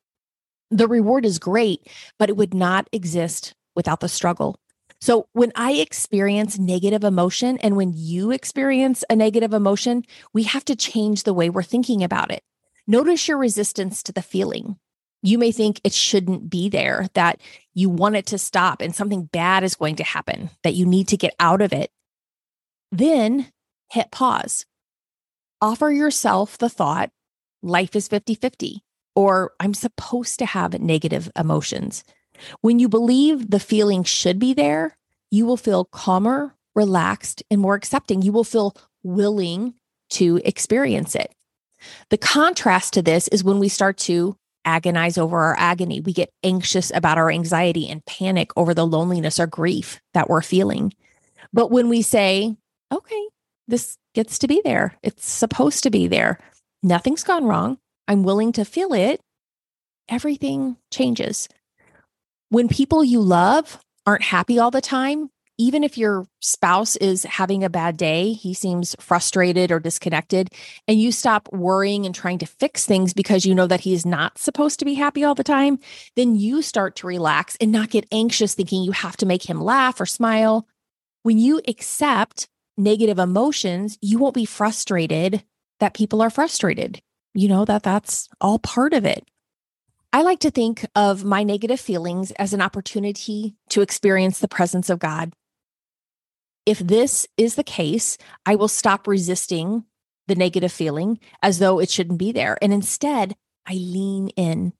The 0.73 0.89
reward 0.89 1.25
is 1.25 1.39
great, 1.39 1.87
but 2.19 2.31
it 2.31 2.37
would 2.37 2.53
not 2.53 2.89
exist 2.91 3.55
without 3.77 4.01
the 4.01 4.09
struggle. 4.09 4.59
So, 5.01 5.29
when 5.33 5.51
I 5.55 5.73
experience 5.73 6.59
negative 6.59 7.05
emotion 7.05 7.57
and 7.59 7.75
when 7.75 7.95
you 7.97 8.31
experience 8.31 9.03
a 9.09 9.17
negative 9.17 9.55
emotion, 9.55 10.05
we 10.35 10.43
have 10.43 10.65
to 10.67 10.77
change 10.77 11.23
the 11.23 11.33
way 11.33 11.49
we're 11.49 11.63
thinking 11.63 12.05
about 12.05 12.31
it. 12.31 12.43
Notice 12.87 13.27
your 13.27 13.39
resistance 13.39 14.03
to 14.03 14.13
the 14.13 14.21
feeling. 14.21 14.77
You 15.23 15.39
may 15.39 15.53
think 15.53 15.81
it 15.85 15.95
shouldn't 15.95 16.51
be 16.51 16.69
there, 16.69 17.09
that 17.15 17.41
you 17.73 17.89
want 17.89 18.17
it 18.17 18.27
to 18.27 18.39
stop 18.39 18.83
and 18.83 18.95
something 18.95 19.25
bad 19.25 19.65
is 19.65 19.75
going 19.75 19.97
to 19.97 20.05
happen, 20.05 20.51
that 20.65 20.75
you 20.75 20.85
need 20.85 21.09
to 21.09 21.17
get 21.17 21.35
out 21.41 21.63
of 21.63 21.73
it. 21.73 21.91
Then 22.93 23.51
hit 23.91 24.11
pause. 24.11 24.67
Offer 25.63 25.91
yourself 25.91 26.59
the 26.59 26.69
thought 26.69 27.11
life 27.63 27.97
is 27.97 28.09
50 28.09 28.35
50, 28.35 28.83
or 29.15 29.53
I'm 29.61 29.75
supposed 29.75 30.39
to 30.41 30.47
have 30.47 30.79
negative 30.79 31.31
emotions. 31.37 32.05
When 32.61 32.79
you 32.79 32.89
believe 32.89 33.51
the 33.51 33.61
feeling 33.61 34.05
should 34.05 34.39
be 34.39 34.55
there, 34.55 34.97
you 35.31 35.47
will 35.47 35.57
feel 35.57 35.85
calmer, 35.85 36.55
relaxed, 36.75 37.43
and 37.51 37.61
more 37.61 37.75
accepting. 37.75 38.23
You 38.23 38.33
will 38.33 38.45
feel 38.45 38.77
willing 39.03 39.75
to 40.11 40.41
experience 40.45 41.15
it. 41.15 41.33
The 42.11 42.19
contrast 42.19 42.93
to 42.95 43.03
this 43.03 43.29
is 43.29 43.45
when 43.45 43.59
we 43.59 43.69
start 43.69 43.97
to 43.99 44.37
agonize 44.65 45.17
over 45.17 45.39
our 45.39 45.57
agony. 45.59 46.01
We 46.01 46.13
get 46.13 46.33
anxious 46.43 46.93
about 46.95 47.19
our 47.19 47.31
anxiety 47.31 47.89
and 47.89 48.05
panic 48.05 48.51
over 48.57 48.75
the 48.75 48.87
loneliness 48.87 49.41
or 49.41 49.47
grief 49.47 50.01
that 50.13 50.29
we're 50.29 50.43
feeling. 50.43 50.93
But 51.53 51.71
when 51.71 51.89
we 51.89 52.03
say, 52.03 52.57
okay, 52.93 53.29
this 53.67 53.97
gets 54.15 54.39
to 54.41 54.49
be 54.49 54.61
there, 54.65 54.97
it's 55.03 55.27
supposed 55.29 55.83
to 55.85 55.91
be 55.91 56.07
there, 56.07 56.39
nothing's 56.83 57.25
gone 57.25 57.45
wrong, 57.45 57.79
I'm 58.07 58.23
willing 58.23 58.53
to 58.53 58.65
feel 58.65 58.93
it, 58.93 59.21
everything 60.09 60.77
changes. 60.91 61.49
When 62.51 62.67
people 62.67 63.05
you 63.05 63.21
love 63.21 63.79
aren't 64.07 64.25
happy 64.25 64.59
all 64.59 64.73
the 64.73 64.81
time, 64.81 65.31
even 65.57 65.85
if 65.85 65.97
your 65.97 66.27
spouse 66.41 66.97
is 66.97 67.23
having 67.23 67.63
a 67.63 67.71
bad 67.71 67.97
day, 67.97 68.33
he 68.33 68.55
seems 68.55 68.97
frustrated 68.99 69.71
or 69.71 69.79
disconnected, 69.79 70.49
and 70.89 70.99
you 70.99 71.13
stop 71.13 71.49
worrying 71.53 72.07
and 72.07 72.13
trying 72.13 72.39
to 72.39 72.47
fix 72.47 72.85
things 72.85 73.15
because 73.15 73.47
you 73.47 73.55
know 73.55 73.69
that 73.69 73.83
he 73.83 73.95
is 73.95 74.05
not 74.05 74.37
supposed 74.37 74.81
to 74.81 74.85
be 74.85 74.95
happy 74.95 75.23
all 75.23 75.37
the 75.37 75.45
time, 75.45 75.79
then 76.17 76.35
you 76.35 76.61
start 76.61 76.97
to 76.97 77.07
relax 77.07 77.57
and 77.61 77.71
not 77.71 77.91
get 77.91 78.09
anxious 78.11 78.55
thinking 78.55 78.83
you 78.83 78.91
have 78.91 79.17
to 79.19 79.27
make 79.27 79.49
him 79.49 79.61
laugh 79.61 80.01
or 80.01 80.07
smile. 80.07 80.67
When 81.23 81.39
you 81.39 81.61
accept 81.69 82.49
negative 82.77 83.21
emotions, 83.21 83.97
you 84.01 84.19
won't 84.19 84.35
be 84.35 84.45
frustrated 84.45 85.45
that 85.79 85.95
people 85.95 86.21
are 86.21 86.31
frustrated. 86.31 87.01
You 87.33 87.47
know 87.47 87.65
that 87.65 87.85
that's 87.85 88.29
all 88.41 88.59
part 88.59 88.93
of 88.93 89.05
it. 89.05 89.30
I 90.13 90.23
like 90.23 90.41
to 90.41 90.51
think 90.51 90.87
of 90.95 91.25
my 91.25 91.45
negative 91.45 91.81
feelings 91.81 92.33
as 92.33 92.53
an 92.53 92.61
opportunity 92.61 93.55
to 93.71 93.81
experience 93.81 94.41
the 94.41 94.49
presence 94.49 94.91
of 94.91 94.99
God 94.99 95.33
if 96.67 96.79
this 96.79 97.27
is 97.37 97.55
the 97.55 97.65
case, 97.65 98.19
I 98.47 98.55
will 98.55 98.69
stop 98.69 99.07
resisting 99.07 99.85
the 100.29 100.35
negative 100.35 100.73
feeling 100.73 101.19
as 101.43 101.59
though 101.59 101.81
it 101.81 101.91
shouldn't 101.91 102.19
be 102.19 102.33
there. 102.33 102.57
And 102.63 102.73
instead, 102.73 103.35
I 103.67 103.75
lean 103.75 104.29
in. 104.37 104.73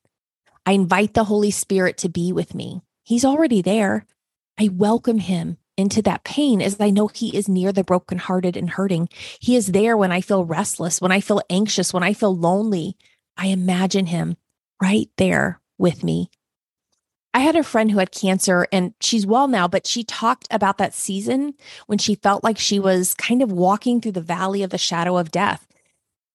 I 0.65 0.73
invite 0.73 1.15
the 1.15 1.25
Holy 1.25 1.51
Spirit 1.51 1.99
to 1.99 2.09
be 2.09 2.33
with 2.33 2.55
me. 2.55 2.83
He's 3.03 3.25
already 3.25 3.63
there. 3.63 4.07
I 4.59 4.69
welcome 4.73 5.19
him 5.19 5.57
into 5.77 6.03
that 6.03 6.23
pain 6.23 6.61
as 6.61 6.79
I 6.79 6.91
know 6.91 7.09
he 7.09 7.37
is 7.37 7.49
near 7.49 7.73
the 7.73 7.83
brokenhearted 7.83 8.57
and 8.57 8.71
hurting. 8.71 9.09
He 9.41 9.57
is 9.57 9.69
there 9.69 9.97
when 9.97 10.13
I 10.13 10.21
feel 10.21 10.45
restless, 10.45 11.01
when 11.01 11.11
I 11.11 11.21
feel 11.21 11.41
anxious, 11.49 11.93
when 11.93 12.03
I 12.03 12.13
feel 12.13 12.37
lonely. 12.37 12.97
I 13.37 13.47
imagine 13.47 14.07
him 14.07 14.37
right 14.81 15.09
there 15.17 15.61
with 15.79 16.03
me. 16.03 16.31
I 17.33 17.41
had 17.41 17.55
a 17.55 17.63
friend 17.63 17.91
who 17.91 17.99
had 17.99 18.11
cancer 18.11 18.67
and 18.73 18.93
she's 19.01 19.27
well 19.27 19.47
now, 19.47 19.69
but 19.69 19.87
she 19.87 20.03
talked 20.03 20.49
about 20.51 20.79
that 20.79 20.95
season 20.95 21.55
when 21.87 21.99
she 21.99 22.17
felt 22.17 22.43
like 22.43 22.59
she 22.59 22.81
was 22.81 23.15
kind 23.15 23.41
of 23.41 23.53
walking 23.53 24.01
through 24.01 24.13
the 24.13 24.21
valley 24.21 24.63
of 24.63 24.71
the 24.71 24.79
shadow 24.79 25.17
of 25.17 25.31
death. 25.31 25.67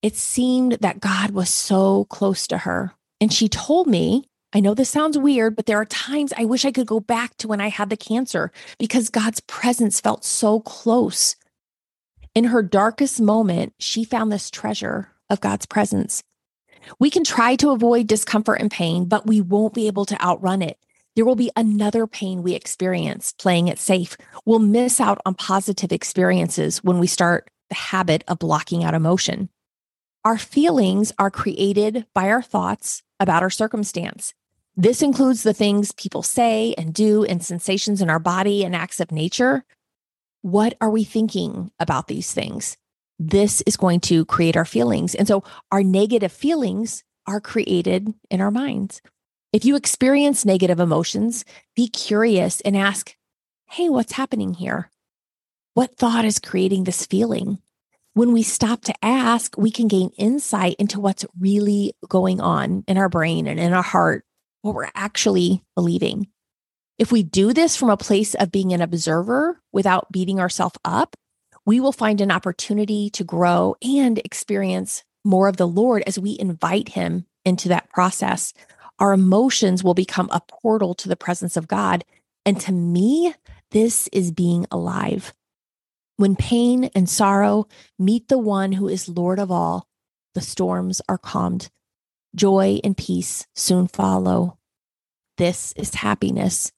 It 0.02 0.16
seemed 0.16 0.74
that 0.82 1.02
God 1.02 1.32
was 1.32 1.50
so 1.50 2.06
close 2.06 2.48
to 2.48 2.60
her. 2.60 2.94
And 3.20 3.34
she 3.34 3.50
told 3.50 3.88
me, 3.88 4.30
I 4.54 4.62
know 4.62 4.74
this 4.74 4.90
sounds 4.90 5.18
weird, 5.18 5.56
but 5.56 5.66
there 5.66 5.80
are 5.80 5.86
times 5.86 6.32
I 6.38 6.46
wish 6.46 6.64
I 6.64 6.72
could 6.72 6.88
go 6.88 7.02
back 7.02 7.36
to 7.38 7.48
when 7.48 7.60
I 7.60 7.68
had 7.68 7.90
the 7.90 7.98
cancer 7.98 8.52
because 8.78 9.10
God's 9.10 9.42
presence 9.42 10.00
felt 10.00 10.24
so 10.24 10.62
close. 10.62 11.36
In 12.34 12.46
her 12.46 12.64
darkest 12.64 13.20
moment, 13.20 13.74
she 13.80 14.06
found 14.06 14.32
this 14.32 14.50
treasure 14.50 15.10
of 15.30 15.42
God's 15.42 15.66
presence. 15.66 16.24
We 17.00 17.10
can 17.10 17.24
try 17.24 17.56
to 17.58 17.72
avoid 17.72 18.08
discomfort 18.08 18.62
and 18.62 18.72
pain, 18.72 19.06
but 19.06 19.26
we 19.26 19.42
won't 19.42 19.74
be 19.74 19.88
able 19.88 20.06
to 20.06 20.22
outrun 20.22 20.62
it 20.62 20.78
there 21.16 21.26
will 21.26 21.36
be 21.36 21.52
another 21.56 22.08
pain 22.08 22.44
we 22.44 22.54
experience 22.54 23.34
playing 23.34 23.68
it 23.68 23.80
safe. 23.80 24.18
We'll 24.46 24.60
miss 24.60 25.00
out 25.00 25.22
on 25.26 25.36
positive 25.36 25.92
experiences 25.92 26.84
when 26.84 27.00
we 27.00 27.08
start 27.08 27.50
the 27.70 27.76
habit 27.76 28.24
of 28.28 28.40
blocking 28.40 28.84
out 28.84 28.94
emotion. 28.94 29.50
Our 30.24 30.38
feelings 30.38 31.14
are 31.18 31.32
created 31.32 32.06
by 32.14 32.30
our 32.30 32.42
thoughts 32.42 33.02
about 33.20 33.44
our 33.44 33.50
circumstance. 33.50 34.34
This 34.76 35.02
includes 35.02 35.44
the 35.44 35.54
things 35.54 35.94
people 35.94 36.22
say 36.22 36.76
and 36.78 36.94
do 36.94 37.24
and 37.24 37.44
sensations 37.44 38.02
in 38.02 38.10
our 38.10 38.20
body 38.20 38.66
and 38.66 38.76
acts 38.76 39.00
of 39.00 39.12
nature. 39.12 39.64
What 40.42 40.76
are 40.82 40.90
we 40.90 41.06
thinking 41.06 41.72
about 41.80 42.08
these 42.08 42.34
things? 42.34 42.76
This 43.18 43.62
is 43.62 43.78
going 43.78 44.02
to 44.02 44.26
create 44.26 44.58
our 44.58 44.66
feelings. 44.66 45.16
And 45.16 45.28
so 45.28 45.44
our 45.72 45.84
negative 45.84 46.32
feelings 46.32 47.04
are 47.28 47.40
created 47.40 48.14
in 48.30 48.42
our 48.42 48.52
minds. 48.52 49.02
If 49.54 49.64
you 49.64 49.76
experience 49.76 50.46
negative 50.46 50.80
emotions, 50.80 51.46
be 51.76 51.88
curious 51.88 52.60
and 52.62 52.76
ask, 52.76 53.16
hey, 53.70 53.90
what's 53.90 54.12
happening 54.14 54.54
here? 54.54 54.92
What 55.76 55.96
thought 55.96 56.26
is 56.26 56.40
creating 56.40 56.84
this 56.84 57.06
feeling? 57.06 57.60
When 58.14 58.32
we 58.32 58.44
stop 58.44 58.82
to 58.84 58.94
ask, 59.02 59.58
we 59.58 59.72
can 59.72 59.88
gain 59.88 60.12
insight 60.18 60.76
into 60.80 61.00
what's 61.00 61.26
really 61.40 61.94
going 62.08 62.40
on 62.40 62.84
in 62.88 62.98
our 62.98 63.10
brain 63.10 63.48
and 63.48 63.60
in 63.60 63.74
our 63.74 63.82
heart, 63.82 64.26
what 64.62 64.76
we're 64.76 64.90
actually 64.96 65.64
believing. 65.76 66.28
If 66.98 67.12
we 67.12 67.24
do 67.24 67.52
this 67.52 67.76
from 67.76 67.90
a 67.90 67.98
place 67.98 68.34
of 68.36 68.52
being 68.52 68.72
an 68.72 68.82
observer 68.82 69.62
without 69.74 70.12
beating 70.12 70.40
ourselves 70.40 70.78
up, 70.86 71.16
we 71.66 71.80
will 71.80 71.92
find 71.92 72.22
an 72.22 72.32
opportunity 72.32 73.10
to 73.12 73.24
grow 73.24 73.76
and 73.82 74.20
experience 74.20 75.04
more 75.24 75.48
of 75.48 75.58
the 75.58 75.68
Lord 75.68 76.04
as 76.06 76.20
we 76.20 76.38
invite 76.40 76.90
Him 76.90 77.26
into 77.44 77.70
that 77.70 77.90
process, 77.90 78.54
our 79.00 79.14
emotions 79.14 79.84
will 79.84 79.94
become 79.94 80.30
a 80.32 80.42
portal 80.48 80.94
to 80.96 81.10
the 81.10 81.16
presence 81.16 81.58
of 81.58 81.68
God. 81.68 82.06
And 82.46 82.60
to 82.62 82.72
me, 82.72 83.34
this 83.72 84.08
is 84.14 84.32
being 84.32 84.66
alive. 84.72 85.34
When 86.18 86.36
pain 86.36 86.86
and 86.96 87.10
sorrow 87.10 87.68
meet 88.00 88.30
the 88.30 88.38
one 88.38 88.72
who 88.72 88.88
is 88.88 89.10
Lord 89.10 89.40
of 89.40 89.52
all, 89.52 89.88
the 90.34 90.42
storms 90.42 91.02
are 91.10 91.18
calmed. 91.18 91.70
Joy 92.36 92.80
and 92.84 92.96
peace 92.96 93.48
soon 93.56 93.88
follow. 93.88 94.58
This 95.38 95.74
is 95.76 95.96
happiness. 95.96 96.72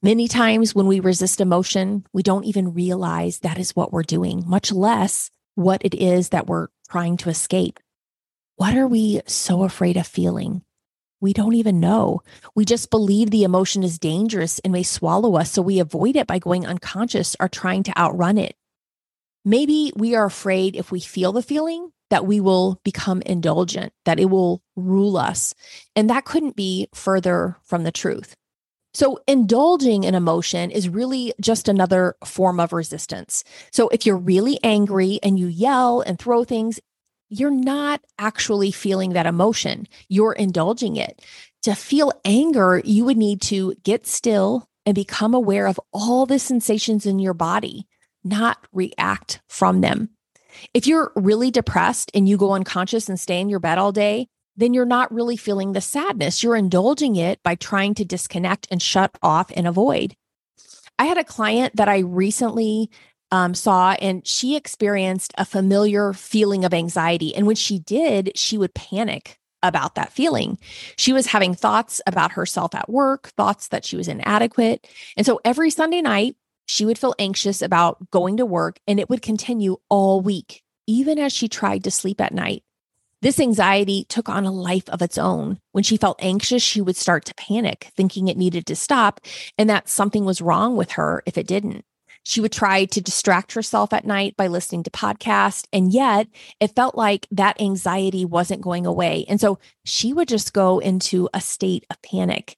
Many 0.00 0.28
times 0.28 0.76
when 0.76 0.86
we 0.86 1.00
resist 1.00 1.40
emotion, 1.40 2.06
we 2.12 2.22
don't 2.22 2.44
even 2.44 2.72
realize 2.72 3.40
that 3.40 3.58
is 3.58 3.74
what 3.74 3.92
we're 3.92 4.04
doing, 4.04 4.44
much 4.46 4.70
less 4.70 5.32
what 5.56 5.84
it 5.84 5.92
is 5.92 6.28
that 6.28 6.46
we're 6.46 6.68
trying 6.88 7.16
to 7.16 7.30
escape. 7.30 7.80
What 8.54 8.76
are 8.76 8.86
we 8.86 9.22
so 9.26 9.64
afraid 9.64 9.96
of 9.96 10.06
feeling? 10.06 10.62
We 11.20 11.32
don't 11.32 11.56
even 11.56 11.80
know. 11.80 12.22
We 12.54 12.64
just 12.64 12.90
believe 12.90 13.32
the 13.32 13.42
emotion 13.42 13.82
is 13.82 13.98
dangerous 13.98 14.60
and 14.60 14.72
may 14.72 14.84
swallow 14.84 15.34
us, 15.34 15.50
so 15.50 15.62
we 15.62 15.80
avoid 15.80 16.14
it 16.14 16.28
by 16.28 16.38
going 16.38 16.64
unconscious 16.64 17.34
or 17.40 17.48
trying 17.48 17.82
to 17.82 17.98
outrun 17.98 18.38
it. 18.38 18.54
Maybe 19.44 19.92
we 19.96 20.14
are 20.14 20.26
afraid 20.26 20.76
if 20.76 20.92
we 20.92 21.00
feel 21.00 21.32
the 21.32 21.42
feeling 21.42 21.90
that 22.10 22.24
we 22.24 22.38
will 22.38 22.80
become 22.84 23.20
indulgent, 23.22 23.92
that 24.04 24.20
it 24.20 24.26
will 24.26 24.62
rule 24.76 25.16
us. 25.16 25.56
And 25.96 26.08
that 26.08 26.24
couldn't 26.24 26.54
be 26.54 26.88
further 26.94 27.56
from 27.64 27.82
the 27.82 27.90
truth. 27.90 28.36
So, 28.94 29.20
indulging 29.28 30.04
an 30.04 30.14
emotion 30.14 30.70
is 30.70 30.88
really 30.88 31.34
just 31.40 31.68
another 31.68 32.16
form 32.24 32.58
of 32.58 32.72
resistance. 32.72 33.44
So, 33.70 33.88
if 33.88 34.06
you're 34.06 34.16
really 34.16 34.58
angry 34.62 35.20
and 35.22 35.38
you 35.38 35.46
yell 35.46 36.00
and 36.00 36.18
throw 36.18 36.44
things, 36.44 36.80
you're 37.28 37.50
not 37.50 38.00
actually 38.18 38.70
feeling 38.70 39.12
that 39.12 39.26
emotion, 39.26 39.86
you're 40.08 40.32
indulging 40.32 40.96
it. 40.96 41.22
To 41.62 41.74
feel 41.74 42.12
anger, 42.24 42.80
you 42.84 43.04
would 43.04 43.18
need 43.18 43.42
to 43.42 43.74
get 43.82 44.06
still 44.06 44.68
and 44.86 44.94
become 44.94 45.34
aware 45.34 45.66
of 45.66 45.78
all 45.92 46.24
the 46.24 46.38
sensations 46.38 47.04
in 47.04 47.18
your 47.18 47.34
body, 47.34 47.86
not 48.24 48.66
react 48.72 49.42
from 49.48 49.82
them. 49.82 50.10
If 50.72 50.86
you're 50.86 51.12
really 51.14 51.50
depressed 51.50 52.10
and 52.14 52.28
you 52.28 52.36
go 52.38 52.52
unconscious 52.52 53.08
and 53.08 53.20
stay 53.20 53.40
in 53.40 53.50
your 53.50 53.60
bed 53.60 53.76
all 53.76 53.92
day, 53.92 54.28
then 54.58 54.74
you're 54.74 54.84
not 54.84 55.14
really 55.14 55.36
feeling 55.36 55.72
the 55.72 55.80
sadness. 55.80 56.42
You're 56.42 56.56
indulging 56.56 57.16
it 57.16 57.42
by 57.42 57.54
trying 57.54 57.94
to 57.94 58.04
disconnect 58.04 58.66
and 58.70 58.82
shut 58.82 59.16
off 59.22 59.50
and 59.56 59.66
avoid. 59.66 60.14
I 60.98 61.04
had 61.04 61.16
a 61.16 61.24
client 61.24 61.76
that 61.76 61.88
I 61.88 61.98
recently 61.98 62.90
um, 63.30 63.54
saw, 63.54 63.92
and 63.92 64.26
she 64.26 64.56
experienced 64.56 65.32
a 65.38 65.44
familiar 65.44 66.12
feeling 66.12 66.64
of 66.64 66.74
anxiety. 66.74 67.34
And 67.34 67.46
when 67.46 67.56
she 67.56 67.78
did, 67.78 68.32
she 68.36 68.58
would 68.58 68.74
panic 68.74 69.38
about 69.62 69.94
that 69.94 70.12
feeling. 70.12 70.58
She 70.96 71.12
was 71.12 71.26
having 71.26 71.54
thoughts 71.54 72.00
about 72.06 72.32
herself 72.32 72.74
at 72.74 72.90
work, 72.90 73.28
thoughts 73.36 73.68
that 73.68 73.84
she 73.84 73.96
was 73.96 74.08
inadequate. 74.08 74.86
And 75.16 75.24
so 75.24 75.40
every 75.44 75.70
Sunday 75.70 76.02
night, 76.02 76.36
she 76.66 76.84
would 76.84 76.98
feel 76.98 77.14
anxious 77.18 77.62
about 77.62 78.10
going 78.10 78.38
to 78.38 78.46
work, 78.46 78.80
and 78.88 78.98
it 78.98 79.08
would 79.08 79.22
continue 79.22 79.76
all 79.88 80.20
week, 80.20 80.62
even 80.86 81.18
as 81.18 81.32
she 81.32 81.48
tried 81.48 81.84
to 81.84 81.90
sleep 81.90 82.20
at 82.20 82.34
night. 82.34 82.62
This 83.20 83.40
anxiety 83.40 84.04
took 84.08 84.28
on 84.28 84.46
a 84.46 84.52
life 84.52 84.88
of 84.90 85.02
its 85.02 85.18
own. 85.18 85.58
When 85.72 85.82
she 85.82 85.96
felt 85.96 86.22
anxious, 86.22 86.62
she 86.62 86.80
would 86.80 86.96
start 86.96 87.24
to 87.24 87.34
panic, 87.34 87.90
thinking 87.96 88.28
it 88.28 88.36
needed 88.36 88.64
to 88.66 88.76
stop 88.76 89.20
and 89.56 89.68
that 89.68 89.88
something 89.88 90.24
was 90.24 90.40
wrong 90.40 90.76
with 90.76 90.92
her 90.92 91.22
if 91.26 91.36
it 91.36 91.48
didn't. 91.48 91.84
She 92.22 92.40
would 92.40 92.52
try 92.52 92.84
to 92.84 93.00
distract 93.00 93.54
herself 93.54 93.92
at 93.92 94.04
night 94.04 94.36
by 94.36 94.46
listening 94.46 94.82
to 94.84 94.90
podcasts. 94.90 95.66
And 95.72 95.92
yet 95.92 96.28
it 96.60 96.76
felt 96.76 96.94
like 96.94 97.26
that 97.30 97.60
anxiety 97.60 98.24
wasn't 98.24 98.60
going 98.60 98.86
away. 98.86 99.24
And 99.28 99.40
so 99.40 99.58
she 99.84 100.12
would 100.12 100.28
just 100.28 100.52
go 100.52 100.78
into 100.78 101.28
a 101.34 101.40
state 101.40 101.86
of 101.90 102.00
panic. 102.02 102.56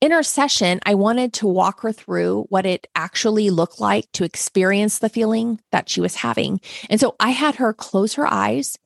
In 0.00 0.12
our 0.12 0.22
session, 0.22 0.80
I 0.84 0.94
wanted 0.94 1.32
to 1.34 1.46
walk 1.46 1.80
her 1.80 1.92
through 1.92 2.46
what 2.50 2.66
it 2.66 2.86
actually 2.94 3.48
looked 3.48 3.80
like 3.80 4.10
to 4.12 4.24
experience 4.24 4.98
the 4.98 5.08
feeling 5.08 5.60
that 5.72 5.88
she 5.88 6.02
was 6.02 6.16
having. 6.16 6.60
And 6.90 7.00
so 7.00 7.14
I 7.20 7.30
had 7.30 7.54
her 7.54 7.72
close 7.72 8.14
her 8.14 8.26
eyes 8.26 8.76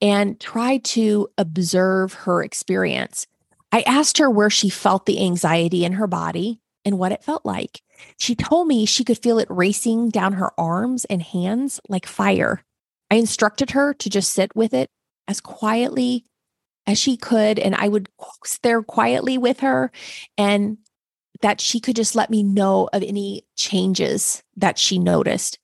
and 0.00 0.38
try 0.40 0.78
to 0.78 1.28
observe 1.38 2.14
her 2.14 2.42
experience. 2.42 3.26
I 3.72 3.80
asked 3.82 4.18
her 4.18 4.30
where 4.30 4.50
she 4.50 4.68
felt 4.68 5.06
the 5.06 5.22
anxiety 5.22 5.84
in 5.84 5.92
her 5.92 6.06
body 6.06 6.60
and 6.84 6.98
what 6.98 7.12
it 7.12 7.24
felt 7.24 7.44
like. 7.44 7.82
She 8.18 8.34
told 8.34 8.68
me 8.68 8.86
she 8.86 9.04
could 9.04 9.18
feel 9.18 9.38
it 9.38 9.48
racing 9.50 10.10
down 10.10 10.34
her 10.34 10.52
arms 10.58 11.04
and 11.06 11.22
hands 11.22 11.80
like 11.88 12.06
fire. 12.06 12.62
I 13.10 13.16
instructed 13.16 13.70
her 13.70 13.94
to 13.94 14.10
just 14.10 14.32
sit 14.32 14.54
with 14.54 14.74
it 14.74 14.90
as 15.28 15.40
quietly 15.40 16.24
as 16.86 16.98
she 16.98 17.16
could. 17.16 17.58
And 17.58 17.74
I 17.74 17.88
would 17.88 18.08
sit 18.44 18.62
there 18.62 18.82
quietly 18.82 19.38
with 19.38 19.60
her 19.60 19.90
and 20.38 20.78
that 21.42 21.60
she 21.60 21.80
could 21.80 21.96
just 21.96 22.14
let 22.14 22.30
me 22.30 22.42
know 22.42 22.88
of 22.92 23.02
any 23.02 23.44
changes 23.56 24.42
that 24.56 24.78
she 24.78 24.98
noticed. 24.98 25.58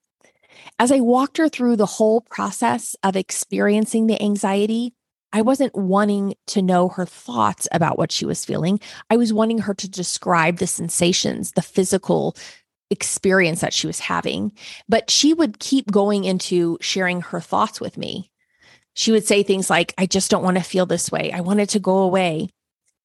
As 0.82 0.90
I 0.90 0.98
walked 0.98 1.36
her 1.36 1.48
through 1.48 1.76
the 1.76 1.86
whole 1.86 2.22
process 2.22 2.96
of 3.04 3.14
experiencing 3.14 4.08
the 4.08 4.20
anxiety, 4.20 4.92
I 5.32 5.42
wasn't 5.42 5.76
wanting 5.76 6.34
to 6.48 6.60
know 6.60 6.88
her 6.88 7.06
thoughts 7.06 7.68
about 7.70 7.98
what 7.98 8.10
she 8.10 8.24
was 8.24 8.44
feeling. 8.44 8.80
I 9.08 9.16
was 9.16 9.32
wanting 9.32 9.58
her 9.58 9.74
to 9.74 9.88
describe 9.88 10.56
the 10.56 10.66
sensations, 10.66 11.52
the 11.52 11.62
physical 11.62 12.34
experience 12.90 13.60
that 13.60 13.72
she 13.72 13.86
was 13.86 14.00
having. 14.00 14.50
But 14.88 15.08
she 15.08 15.32
would 15.32 15.60
keep 15.60 15.88
going 15.92 16.24
into 16.24 16.78
sharing 16.80 17.20
her 17.20 17.38
thoughts 17.38 17.80
with 17.80 17.96
me. 17.96 18.32
She 18.94 19.12
would 19.12 19.24
say 19.24 19.44
things 19.44 19.70
like, 19.70 19.94
I 19.98 20.06
just 20.06 20.32
don't 20.32 20.42
want 20.42 20.56
to 20.56 20.64
feel 20.64 20.86
this 20.86 21.12
way. 21.12 21.30
I 21.30 21.42
wanted 21.42 21.68
to 21.68 21.78
go 21.78 21.98
away. 21.98 22.48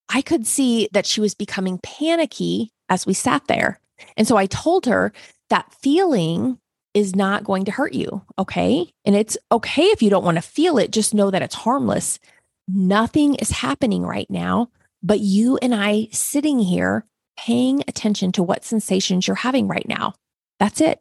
I 0.08 0.20
could 0.20 0.48
see 0.48 0.88
that 0.94 1.06
she 1.06 1.20
was 1.20 1.36
becoming 1.36 1.78
panicky 1.78 2.72
as 2.88 3.06
we 3.06 3.14
sat 3.14 3.46
there. 3.46 3.78
And 4.16 4.26
so 4.26 4.36
I 4.36 4.46
told 4.46 4.86
her 4.86 5.12
that 5.48 5.72
feeling 5.80 6.58
is 6.94 7.14
not 7.14 7.44
going 7.44 7.64
to 7.66 7.70
hurt 7.70 7.92
you. 7.92 8.22
Okay. 8.38 8.92
And 9.04 9.14
it's 9.14 9.38
okay 9.52 9.84
if 9.84 10.02
you 10.02 10.10
don't 10.10 10.24
want 10.24 10.36
to 10.36 10.42
feel 10.42 10.78
it, 10.78 10.90
just 10.90 11.14
know 11.14 11.30
that 11.30 11.42
it's 11.42 11.54
harmless. 11.54 12.18
Nothing 12.66 13.34
is 13.36 13.50
happening 13.50 14.02
right 14.02 14.28
now, 14.28 14.70
but 15.02 15.20
you 15.20 15.58
and 15.62 15.74
I 15.74 16.08
sitting 16.12 16.58
here 16.58 17.04
paying 17.38 17.82
attention 17.86 18.32
to 18.32 18.42
what 18.42 18.64
sensations 18.64 19.26
you're 19.26 19.36
having 19.36 19.68
right 19.68 19.86
now. 19.88 20.14
That's 20.58 20.80
it. 20.80 21.00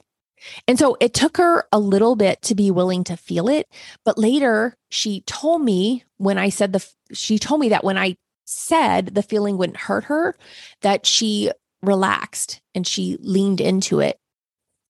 And 0.68 0.78
so 0.78 0.98
it 1.00 1.14
took 1.14 1.38
her 1.38 1.66
a 1.72 1.80
little 1.80 2.16
bit 2.16 2.42
to 2.44 2.56
be 2.56 2.70
willing 2.70 3.04
to 3.06 3.18
feel 3.18 3.50
it. 3.50 3.68
But 4.06 4.18
later 4.18 4.76
she 4.90 5.22
told 5.22 5.64
me 5.64 6.04
when 6.18 6.38
I 6.38 6.50
said 6.50 6.74
the, 6.74 6.88
she 7.12 7.40
told 7.40 7.60
me 7.60 7.70
that 7.70 7.84
when 7.84 7.98
I 7.98 8.18
said 8.46 9.08
the 9.16 9.24
feeling 9.24 9.58
wouldn't 9.58 9.78
hurt 9.78 10.06
her, 10.06 10.36
that 10.82 11.06
she 11.06 11.52
relaxed 11.82 12.62
and 12.76 12.86
she 12.86 13.18
leaned 13.20 13.62
into 13.62 14.00
it 14.00 14.20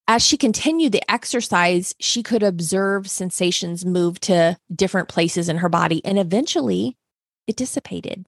as 0.08 0.24
she 0.24 0.38
continued 0.38 0.94
the 0.94 1.12
exercise, 1.12 1.94
she 2.00 2.24
could 2.24 2.42
observe 2.42 3.10
sensations 3.10 3.86
move 3.86 4.20
to 4.22 4.58
different 4.74 5.10
places 5.10 5.50
in 5.50 5.58
her 5.58 5.70
body, 5.70 6.04
and 6.06 6.18
eventually 6.18 6.96
it 7.46 7.58
dissipated. 7.58 8.26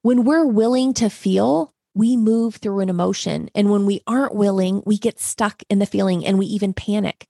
When 0.00 0.24
we're 0.24 0.46
willing 0.46 0.94
to 0.94 1.10
feel, 1.10 1.74
we 1.94 2.16
move 2.16 2.56
through 2.56 2.80
an 2.80 2.88
emotion. 2.88 3.50
And 3.54 3.70
when 3.70 3.86
we 3.86 4.00
aren't 4.06 4.34
willing, 4.34 4.82
we 4.86 4.98
get 4.98 5.20
stuck 5.20 5.62
in 5.68 5.78
the 5.78 5.86
feeling 5.86 6.24
and 6.24 6.38
we 6.38 6.46
even 6.46 6.72
panic. 6.72 7.26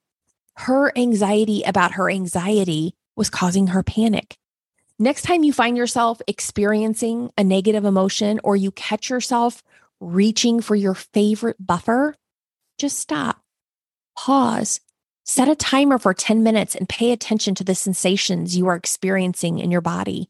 Her 0.56 0.96
anxiety 0.96 1.62
about 1.64 1.92
her 1.92 2.08
anxiety 2.08 2.94
was 3.16 3.28
causing 3.28 3.68
her 3.68 3.82
panic. 3.82 4.37
Next 4.98 5.22
time 5.22 5.42
you 5.42 5.52
find 5.52 5.76
yourself 5.76 6.22
experiencing 6.28 7.30
a 7.37 7.42
negative 7.42 7.84
emotion 7.84 8.40
or 8.44 8.56
you 8.56 8.70
catch 8.70 9.10
yourself 9.10 9.62
reaching 10.00 10.60
for 10.60 10.76
your 10.76 10.94
favorite 10.94 11.56
buffer, 11.58 12.14
just 12.78 12.98
stop 12.98 13.43
pause, 14.16 14.81
set 15.24 15.48
a 15.48 15.55
timer 15.55 15.98
for 15.98 16.14
10 16.14 16.42
minutes 16.42 16.74
and 16.74 16.88
pay 16.88 17.12
attention 17.12 17.55
to 17.57 17.64
the 17.64 17.74
sensations 17.74 18.57
you 18.57 18.66
are 18.66 18.77
experiencing 18.77 19.59
in 19.59 19.70
your 19.70 19.81
body. 19.81 20.29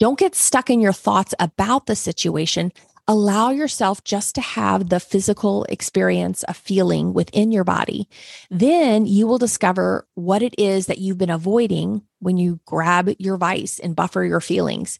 Don't 0.00 0.18
get 0.18 0.34
stuck 0.34 0.70
in 0.70 0.80
your 0.80 0.92
thoughts 0.92 1.34
about 1.38 1.86
the 1.86 1.96
situation. 1.96 2.72
Allow 3.06 3.50
yourself 3.50 4.02
just 4.02 4.34
to 4.34 4.40
have 4.40 4.88
the 4.88 4.98
physical 4.98 5.64
experience 5.64 6.42
of 6.44 6.56
feeling 6.56 7.12
within 7.12 7.52
your 7.52 7.64
body. 7.64 8.08
Then 8.50 9.06
you 9.06 9.26
will 9.26 9.38
discover 9.38 10.06
what 10.14 10.42
it 10.42 10.54
is 10.58 10.86
that 10.86 10.98
you've 10.98 11.18
been 11.18 11.30
avoiding 11.30 12.02
when 12.20 12.38
you 12.38 12.60
grab 12.64 13.10
your 13.18 13.36
vice 13.36 13.78
and 13.78 13.94
buffer 13.94 14.24
your 14.24 14.40
feelings. 14.40 14.98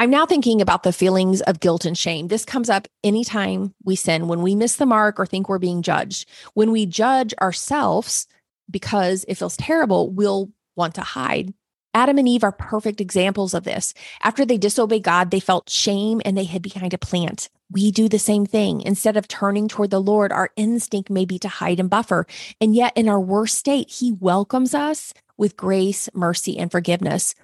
I'm 0.00 0.10
now 0.10 0.26
thinking 0.26 0.60
about 0.60 0.84
the 0.84 0.92
feelings 0.92 1.40
of 1.40 1.58
guilt 1.58 1.84
and 1.84 1.98
shame. 1.98 2.28
This 2.28 2.44
comes 2.44 2.70
up 2.70 2.86
anytime 3.02 3.74
we 3.82 3.96
sin, 3.96 4.28
when 4.28 4.42
we 4.42 4.54
miss 4.54 4.76
the 4.76 4.86
mark 4.86 5.18
or 5.18 5.26
think 5.26 5.48
we're 5.48 5.58
being 5.58 5.82
judged. 5.82 6.28
When 6.54 6.70
we 6.70 6.86
judge 6.86 7.34
ourselves 7.42 8.28
because 8.70 9.24
it 9.26 9.34
feels 9.34 9.56
terrible, 9.56 10.08
we'll 10.08 10.50
want 10.76 10.94
to 10.94 11.00
hide. 11.00 11.52
Adam 11.94 12.16
and 12.16 12.28
Eve 12.28 12.44
are 12.44 12.52
perfect 12.52 13.00
examples 13.00 13.54
of 13.54 13.64
this. 13.64 13.92
After 14.22 14.44
they 14.44 14.56
disobeyed 14.56 15.02
God, 15.02 15.32
they 15.32 15.40
felt 15.40 15.68
shame 15.68 16.22
and 16.24 16.38
they 16.38 16.44
hid 16.44 16.62
behind 16.62 16.94
a 16.94 16.98
plant. 16.98 17.48
We 17.68 17.90
do 17.90 18.08
the 18.08 18.20
same 18.20 18.46
thing. 18.46 18.82
Instead 18.82 19.16
of 19.16 19.26
turning 19.26 19.66
toward 19.66 19.90
the 19.90 20.00
Lord, 20.00 20.30
our 20.30 20.50
instinct 20.54 21.10
may 21.10 21.24
be 21.24 21.40
to 21.40 21.48
hide 21.48 21.80
and 21.80 21.90
buffer. 21.90 22.24
And 22.60 22.72
yet, 22.72 22.92
in 22.96 23.08
our 23.08 23.18
worst 23.18 23.58
state, 23.58 23.90
He 23.90 24.12
welcomes 24.12 24.74
us 24.74 25.12
with 25.36 25.56
grace, 25.56 26.08
mercy, 26.14 26.56
and 26.56 26.70
forgiveness. 26.70 27.34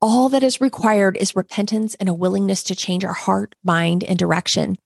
All 0.00 0.28
that 0.30 0.42
is 0.42 0.60
required 0.60 1.16
is 1.16 1.36
repentance 1.36 1.94
and 1.96 2.08
a 2.08 2.14
willingness 2.14 2.62
to 2.64 2.74
change 2.74 3.04
our 3.04 3.12
heart, 3.12 3.54
mind, 3.62 4.02
and 4.04 4.18
direction. 4.18 4.76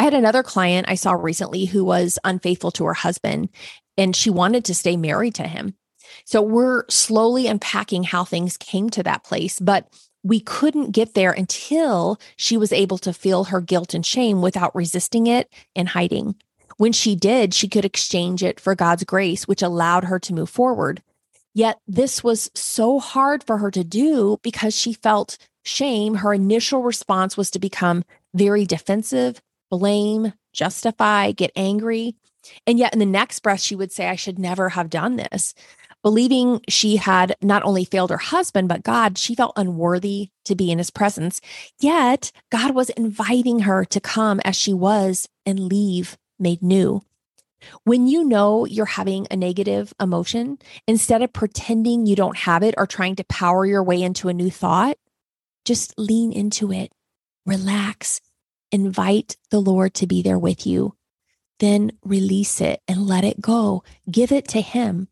I 0.00 0.04
had 0.04 0.14
another 0.14 0.42
client 0.42 0.88
I 0.88 0.94
saw 0.94 1.12
recently 1.12 1.64
who 1.64 1.84
was 1.84 2.18
unfaithful 2.24 2.70
to 2.72 2.84
her 2.86 2.94
husband 2.94 3.48
and 3.96 4.14
she 4.14 4.30
wanted 4.30 4.64
to 4.66 4.74
stay 4.74 4.96
married 4.96 5.34
to 5.36 5.48
him. 5.48 5.74
So 6.24 6.40
we're 6.40 6.84
slowly 6.88 7.46
unpacking 7.46 8.04
how 8.04 8.24
things 8.24 8.56
came 8.56 8.90
to 8.90 9.02
that 9.02 9.24
place, 9.24 9.60
but 9.60 9.88
we 10.22 10.40
couldn't 10.40 10.92
get 10.92 11.14
there 11.14 11.32
until 11.32 12.18
she 12.36 12.56
was 12.56 12.72
able 12.72 12.98
to 12.98 13.12
feel 13.12 13.44
her 13.44 13.60
guilt 13.60 13.94
and 13.94 14.04
shame 14.04 14.42
without 14.42 14.74
resisting 14.74 15.26
it 15.26 15.52
and 15.76 15.88
hiding. 15.88 16.34
When 16.76 16.92
she 16.92 17.16
did, 17.16 17.54
she 17.54 17.68
could 17.68 17.84
exchange 17.84 18.42
it 18.42 18.60
for 18.60 18.74
God's 18.74 19.04
grace, 19.04 19.48
which 19.48 19.62
allowed 19.62 20.04
her 20.04 20.18
to 20.20 20.34
move 20.34 20.50
forward. 20.50 21.02
Yet 21.54 21.78
this 21.86 22.22
was 22.22 22.50
so 22.54 22.98
hard 22.98 23.44
for 23.44 23.58
her 23.58 23.70
to 23.70 23.84
do 23.84 24.38
because 24.42 24.76
she 24.76 24.92
felt 24.92 25.38
shame. 25.64 26.14
Her 26.16 26.34
initial 26.34 26.82
response 26.82 27.36
was 27.36 27.50
to 27.50 27.58
become 27.58 28.04
very 28.34 28.64
defensive, 28.64 29.40
blame, 29.70 30.32
justify, 30.52 31.32
get 31.32 31.50
angry. 31.56 32.14
And 32.66 32.78
yet 32.78 32.92
in 32.92 32.98
the 32.98 33.06
next 33.06 33.40
breath, 33.40 33.60
she 33.60 33.74
would 33.74 33.92
say, 33.92 34.08
I 34.08 34.16
should 34.16 34.38
never 34.38 34.70
have 34.70 34.90
done 34.90 35.16
this. 35.16 35.54
Believing 36.02 36.60
she 36.68 36.96
had 36.96 37.34
not 37.42 37.64
only 37.64 37.84
failed 37.84 38.10
her 38.10 38.18
husband, 38.18 38.68
but 38.68 38.84
God, 38.84 39.18
she 39.18 39.34
felt 39.34 39.52
unworthy 39.56 40.28
to 40.44 40.54
be 40.54 40.70
in 40.70 40.78
his 40.78 40.90
presence. 40.90 41.40
Yet 41.80 42.30
God 42.50 42.74
was 42.74 42.90
inviting 42.90 43.60
her 43.60 43.84
to 43.86 44.00
come 44.00 44.40
as 44.44 44.54
she 44.54 44.72
was 44.72 45.28
and 45.44 45.58
leave 45.58 46.16
made 46.38 46.62
new. 46.62 47.02
When 47.84 48.06
you 48.06 48.24
know 48.24 48.64
you're 48.64 48.86
having 48.86 49.26
a 49.30 49.36
negative 49.36 49.92
emotion, 50.00 50.58
instead 50.86 51.22
of 51.22 51.32
pretending 51.32 52.06
you 52.06 52.16
don't 52.16 52.36
have 52.36 52.62
it 52.62 52.74
or 52.76 52.86
trying 52.86 53.16
to 53.16 53.24
power 53.24 53.66
your 53.66 53.82
way 53.82 54.02
into 54.02 54.28
a 54.28 54.34
new 54.34 54.50
thought, 54.50 54.96
just 55.64 55.94
lean 55.98 56.32
into 56.32 56.72
it, 56.72 56.92
relax, 57.44 58.20
invite 58.70 59.36
the 59.50 59.60
Lord 59.60 59.94
to 59.94 60.06
be 60.06 60.22
there 60.22 60.38
with 60.38 60.66
you. 60.66 60.94
Then 61.58 61.92
release 62.04 62.60
it 62.60 62.80
and 62.86 63.06
let 63.06 63.24
it 63.24 63.40
go. 63.40 63.82
Give 64.10 64.30
it 64.30 64.46
to 64.48 64.60
Him. 64.60 65.08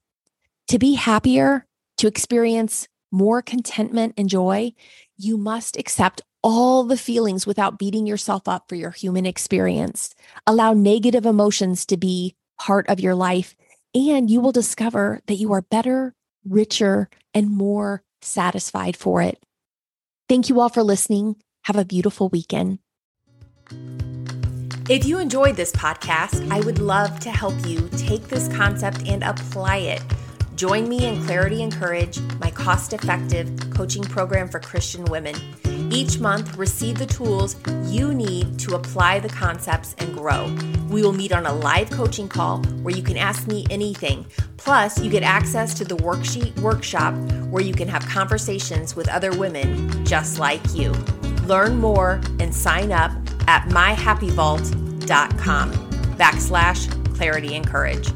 To 0.68 0.78
be 0.78 0.94
happier, 0.94 1.66
to 1.98 2.06
experience 2.06 2.88
more 3.10 3.42
contentment 3.42 4.14
and 4.16 4.28
joy, 4.28 4.72
you 5.16 5.36
must 5.36 5.76
accept 5.76 6.22
all 6.46 6.84
the 6.84 6.96
feelings 6.96 7.44
without 7.44 7.76
beating 7.76 8.06
yourself 8.06 8.46
up 8.46 8.68
for 8.68 8.76
your 8.76 8.92
human 8.92 9.26
experience. 9.26 10.14
Allow 10.46 10.74
negative 10.74 11.26
emotions 11.26 11.84
to 11.86 11.96
be 11.96 12.36
part 12.56 12.88
of 12.88 13.00
your 13.00 13.16
life, 13.16 13.56
and 13.96 14.30
you 14.30 14.40
will 14.40 14.52
discover 14.52 15.20
that 15.26 15.34
you 15.34 15.52
are 15.52 15.62
better, 15.62 16.14
richer, 16.48 17.10
and 17.34 17.50
more 17.50 18.04
satisfied 18.22 18.96
for 18.96 19.22
it. 19.22 19.44
Thank 20.28 20.48
you 20.48 20.60
all 20.60 20.68
for 20.68 20.84
listening. 20.84 21.34
Have 21.64 21.74
a 21.74 21.84
beautiful 21.84 22.28
weekend. 22.28 22.78
If 24.88 25.04
you 25.04 25.18
enjoyed 25.18 25.56
this 25.56 25.72
podcast, 25.72 26.48
I 26.52 26.60
would 26.60 26.78
love 26.78 27.18
to 27.20 27.30
help 27.30 27.54
you 27.66 27.88
take 27.96 28.28
this 28.28 28.46
concept 28.54 29.08
and 29.08 29.24
apply 29.24 29.78
it. 29.78 30.02
Join 30.54 30.88
me 30.88 31.06
in 31.06 31.24
Clarity 31.24 31.64
and 31.64 31.72
Courage, 31.72 32.20
my 32.38 32.52
cost 32.52 32.92
effective 32.92 33.50
coaching 33.70 34.04
program 34.04 34.48
for 34.48 34.60
Christian 34.60 35.04
women. 35.06 35.34
Each 35.90 36.18
month, 36.18 36.56
receive 36.56 36.98
the 36.98 37.06
tools 37.06 37.56
you 37.84 38.12
need 38.12 38.58
to 38.60 38.74
apply 38.74 39.20
the 39.20 39.28
concepts 39.28 39.94
and 39.98 40.14
grow. 40.14 40.54
We 40.88 41.02
will 41.02 41.12
meet 41.12 41.32
on 41.32 41.46
a 41.46 41.52
live 41.52 41.90
coaching 41.90 42.28
call 42.28 42.62
where 42.82 42.94
you 42.94 43.02
can 43.02 43.16
ask 43.16 43.46
me 43.46 43.66
anything. 43.70 44.26
Plus, 44.56 45.00
you 45.00 45.10
get 45.10 45.22
access 45.22 45.74
to 45.74 45.84
the 45.84 45.96
worksheet 45.96 46.58
workshop 46.58 47.14
where 47.50 47.62
you 47.62 47.74
can 47.74 47.88
have 47.88 48.04
conversations 48.06 48.96
with 48.96 49.08
other 49.08 49.36
women 49.36 50.04
just 50.04 50.38
like 50.38 50.62
you. 50.74 50.90
Learn 51.44 51.78
more 51.78 52.20
and 52.40 52.54
sign 52.54 52.90
up 52.90 53.12
at 53.46 53.68
myhappyvault.com 53.68 55.72
backslash 56.16 57.16
clarity 57.16 57.54
and 57.54 57.66
courage. 57.66 58.08